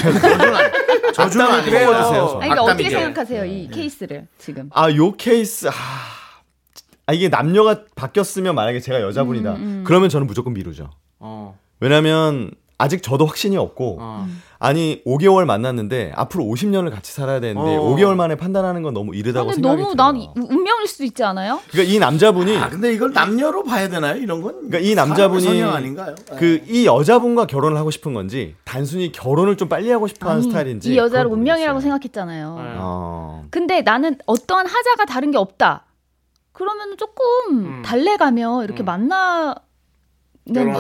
[1.14, 1.78] 저주는 아니고.
[1.78, 2.62] 아니, 그러니까.
[2.64, 4.70] 어떻게 생각하세요 이 케이스를 지금?
[4.74, 5.72] 아, 요 케이스, 아,
[7.08, 9.54] 아, 이게 남녀가 바뀌었으면 만약에 제가 여자분이다.
[9.54, 10.90] 음, 그러면 저는 무조건 미루죠.
[11.20, 11.56] 어.
[11.80, 14.28] 왜냐면, 아직 저도 확신이 없고, 어.
[14.58, 17.82] 아니, 5개월 만났는데, 앞으로 50년을 같이 살아야 되는데, 어.
[17.82, 20.12] 5개월 만에 판단하는 건 너무 이르다고 근데 생각이 너무 들어요.
[20.12, 21.60] 난 이- 운명일 수도 있지 않아요?
[21.70, 24.16] 그러니까 이 남자분이, 아 근데 이걸 남녀로 봐야 되나요?
[24.18, 24.56] 이런 건?
[24.68, 26.16] 그러니까 이 남자분이, 사람의 성향 아닌가요?
[26.38, 30.50] 그, 이 여자분과 결혼을 하고 싶은 건지, 단순히 결혼을 좀 빨리 하고 싶어 하는 아니,
[30.50, 30.92] 스타일인지.
[30.94, 31.80] 이 여자를 운명이라고.
[31.82, 32.56] 생각했잖아요.
[32.58, 32.64] 네.
[32.80, 33.44] 어.
[33.52, 35.84] 근데 나는 어떠한 하자가 다른 게 없다.
[36.56, 37.82] 그러면 조금 음.
[37.84, 38.86] 달래가며 이렇게 음.
[38.86, 39.56] 만나면?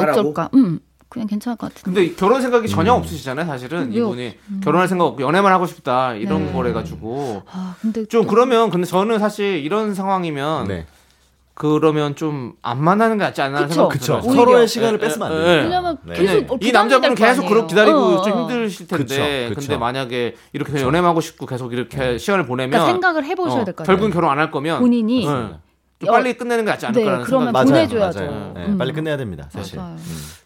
[0.10, 0.50] 어쩔까?
[0.54, 2.02] 음, 그냥 괜찮을 것 같은데.
[2.02, 4.06] 근데 결혼 생각이 전혀 없으시잖아요, 사실은 왜요?
[4.08, 6.54] 이분이 결혼할 생각 없고 연애만 하고 싶다 이런 네.
[6.54, 10.86] 거래 가지고 아, 근데 좀 또- 그러면 근데 저는 사실 이런 상황이면 네.
[11.58, 13.68] 그러면 좀 안 만나는 게 낫지 않나.
[13.68, 14.20] 생각 그쵸.
[14.20, 14.34] 들어요.
[14.36, 15.64] 서로의 시간을 뺏으면 안 돼요.
[15.64, 16.14] 왜냐면 네.
[16.16, 17.48] 계속 뭐이 남자분은 계속.
[17.48, 18.42] 그렇게 기다리고 어, 좀 어.
[18.50, 19.04] 힘드실 텐데
[19.50, 19.68] 그쵸, 그쵸.
[19.68, 23.88] 근데 만약에 이렇게 연애하고 싶고 계속 이렇게 시간을 보내면 그러니까 생각을 해보셔야 어, 될거 아니에요.
[23.88, 25.26] 결국은 결혼 안 할 거면 본인이 네.
[25.32, 25.58] 좀
[26.12, 27.80] 빨리 끝내는 게 낫지 않을까라는 네, 그러면 생각이 보내-.
[27.88, 28.20] 보내줘야죠.
[28.20, 28.51] 맞아요.
[28.56, 28.78] 네, 음.
[28.78, 29.47] 빨리 끝내야 됩니다.
[29.51, 29.78] 사실.
[29.78, 29.95] 맞아요.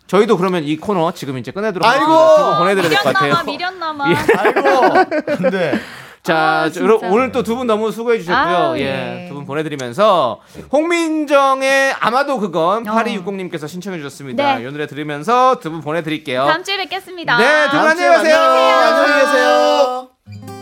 [0.07, 2.03] 저희도 그러면 이 코너 지금 이제 끝내도록 아이고!
[2.05, 2.35] 하겠습니다.
[2.43, 3.43] 두분 보내드려야 될 것 같아요.
[3.45, 4.11] 미련남아.
[4.11, 4.15] 예.
[4.37, 5.37] 아이고.
[5.37, 5.79] 근데
[6.21, 6.69] 자, 아.
[7.09, 8.57] 오늘 또 두 분 너무 수고해 주셨고요.
[8.71, 9.25] 아, 예.
[9.25, 9.29] 예.
[9.29, 10.41] 두 분 보내드리면서
[10.71, 12.91] 홍민정의 아마도 그건 어.
[12.91, 14.55] 8260님께서 신청해 주셨습니다.
[14.57, 14.63] 네.
[14.67, 16.45] 이 노래 들으면서 두 분 보내드릴게요.
[16.45, 17.37] 다음 주에 뵙겠습니다.
[17.37, 18.37] 네, 두분 다음 주에 안녕히 가세요.
[18.37, 18.85] 만나요.
[18.95, 20.58] 안녕히 계세요.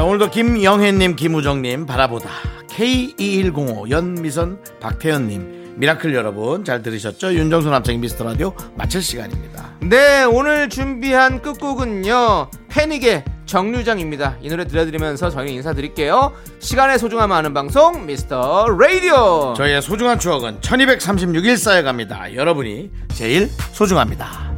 [0.00, 2.30] 자 오늘도 김영혜님 김우정님 바라보다
[2.70, 10.68] K2105 연미선 박태현님 미라클 여러분 잘 들으셨죠 윤정수 남창희 미스터 라디오 마칠 시간입니다 네, 오늘
[10.68, 12.50] 준비한 끝곡은요.
[12.68, 14.36] 패닉의 정류장입니다.
[14.42, 16.32] 이 노래 들려드리면서 저희는 인사드릴게요.
[16.60, 19.54] 시간의 소중함을 아는 방송 미스터 라디오.
[19.56, 24.49] 저희의 소중한 추억은 1236일 쌓여갑니다 여러분이 제일 소중합니다